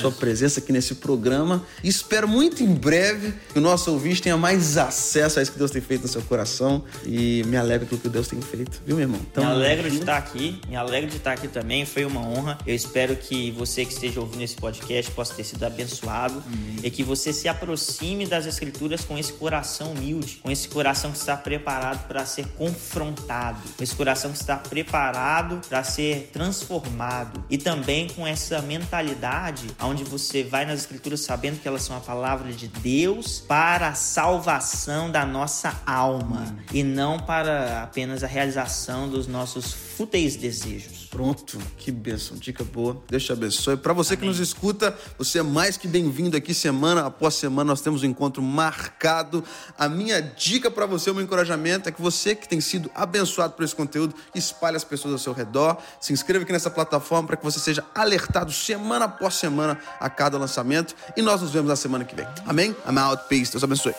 sua 0.00 0.12
presença 0.12 0.60
aqui 0.60 0.72
nesse 0.72 0.96
programa. 0.96 1.64
E 1.82 1.88
espero 1.88 2.26
muito 2.26 2.62
em 2.62 2.74
breve 2.74 3.34
que 3.52 3.58
o 3.58 3.62
nosso 3.62 3.90
ouvinte 3.92 4.22
tenha 4.22 4.36
mais 4.36 4.76
acesso 4.76 5.38
a 5.38 5.42
isso 5.42 5.52
que 5.52 5.58
Deus 5.58 5.70
tem 5.70 5.82
feito 5.82 6.02
no 6.02 6.08
seu 6.08 6.22
coração. 6.22 6.84
E 7.04 7.42
me 7.46 7.56
alegro 7.56 7.86
pelo 7.86 8.00
que 8.00 8.08
Deus 8.08 8.28
tem 8.28 8.40
feito, 8.40 8.80
viu, 8.84 8.96
meu 8.96 9.04
irmão? 9.04 9.20
Então, 9.30 9.44
me 9.44 9.50
alegro 9.50 9.90
de 9.90 9.98
estar 9.98 10.16
aqui, 10.16 10.60
me 10.68 10.76
alegro 10.76 11.10
de 11.10 11.16
estar 11.16 11.32
aqui 11.32 11.48
também. 11.48 11.84
Foi 11.84 12.04
uma 12.04 12.20
honra. 12.20 12.58
Eu 12.66 12.74
espero 12.80 13.16
que 13.16 13.50
você 13.50 13.84
que 13.84 13.92
esteja 13.92 14.20
ouvindo 14.20 14.42
esse 14.42 14.56
podcast 14.56 15.10
possa 15.12 15.34
ter 15.34 15.44
sido 15.44 15.64
abençoado 15.64 16.42
e 16.82 16.90
que 16.90 17.02
você 17.02 17.32
se 17.32 17.48
aproxime 17.48 18.26
das 18.26 18.46
Escrituras 18.46 19.04
com 19.04 19.18
esse 19.18 19.32
coração 19.32 19.92
humilde, 19.92 20.40
com 20.42 20.50
esse 20.50 20.68
coração 20.68 21.12
que 21.12 21.18
está 21.18 21.36
preparado 21.36 22.06
para 22.08 22.24
ser 22.24 22.46
confrontado, 22.56 23.60
com 23.76 23.82
esse 23.82 23.94
coração 23.94 24.32
que 24.32 24.38
está 24.38 24.56
preparado 24.56 25.60
para 25.68 25.84
ser 25.84 26.30
transformado 26.32 27.44
e 27.50 27.58
também 27.58 28.08
com 28.08 28.26
essa 28.26 28.60
mentalidade 28.62 29.68
onde 29.80 30.04
você 30.04 30.42
vai 30.42 30.64
nas 30.64 30.80
escrituras 30.80 31.20
sabendo 31.20 31.60
que 31.60 31.68
elas 31.68 31.82
são 31.82 31.96
a 31.96 32.00
palavra 32.00 32.52
de 32.52 32.68
Deus 32.68 33.40
para 33.40 33.88
a 33.88 33.94
salvação 33.94 35.10
da 35.10 35.24
nossa 35.24 35.80
alma 35.86 36.56
e 36.72 36.82
não 36.82 37.18
para 37.18 37.82
apenas 37.82 38.24
a 38.24 38.26
realização 38.26 39.08
dos 39.08 39.26
nossos 39.26 39.72
fúteis 39.72 40.36
desejos. 40.36 40.99
Pronto, 41.10 41.58
que 41.76 41.90
bênção, 41.90 42.36
dica 42.36 42.62
boa. 42.62 43.02
Deus 43.08 43.24
te 43.24 43.32
abençoe. 43.32 43.76
Para 43.76 43.92
você 43.92 44.14
Amém. 44.14 44.20
que 44.20 44.26
nos 44.26 44.38
escuta, 44.38 44.96
você 45.18 45.40
é 45.40 45.42
mais 45.42 45.76
que 45.76 45.88
bem-vindo 45.88 46.36
aqui 46.36 46.54
semana 46.54 47.04
após 47.04 47.34
semana. 47.34 47.64
Nós 47.64 47.80
temos 47.80 48.04
um 48.04 48.06
encontro 48.06 48.40
marcado. 48.40 49.42
A 49.76 49.88
minha 49.88 50.20
dica 50.22 50.70
para 50.70 50.86
você, 50.86 51.10
o 51.10 51.14
meu 51.14 51.24
encorajamento 51.24 51.88
é 51.88 51.92
que 51.92 52.00
você 52.00 52.36
que 52.36 52.48
tem 52.48 52.60
sido 52.60 52.88
abençoado 52.94 53.54
por 53.54 53.64
esse 53.64 53.74
conteúdo, 53.74 54.14
espalhe 54.34 54.76
as 54.76 54.84
pessoas 54.84 55.12
ao 55.12 55.18
seu 55.18 55.32
redor. 55.32 55.78
Se 56.00 56.12
inscreva 56.12 56.44
aqui 56.44 56.52
nessa 56.52 56.70
plataforma 56.70 57.26
para 57.26 57.36
que 57.36 57.44
você 57.44 57.58
seja 57.58 57.84
alertado 57.92 58.52
semana 58.52 59.06
após 59.06 59.34
semana 59.34 59.80
a 59.98 60.08
cada 60.08 60.38
lançamento. 60.38 60.94
E 61.16 61.22
nós 61.22 61.42
nos 61.42 61.50
vemos 61.50 61.68
na 61.68 61.76
semana 61.76 62.04
que 62.04 62.14
vem. 62.14 62.26
Amém? 62.46 62.74
I'm 62.88 62.98
out. 62.98 63.24
Peace. 63.28 63.50
Deus 63.50 63.64
abençoe. 63.64 63.94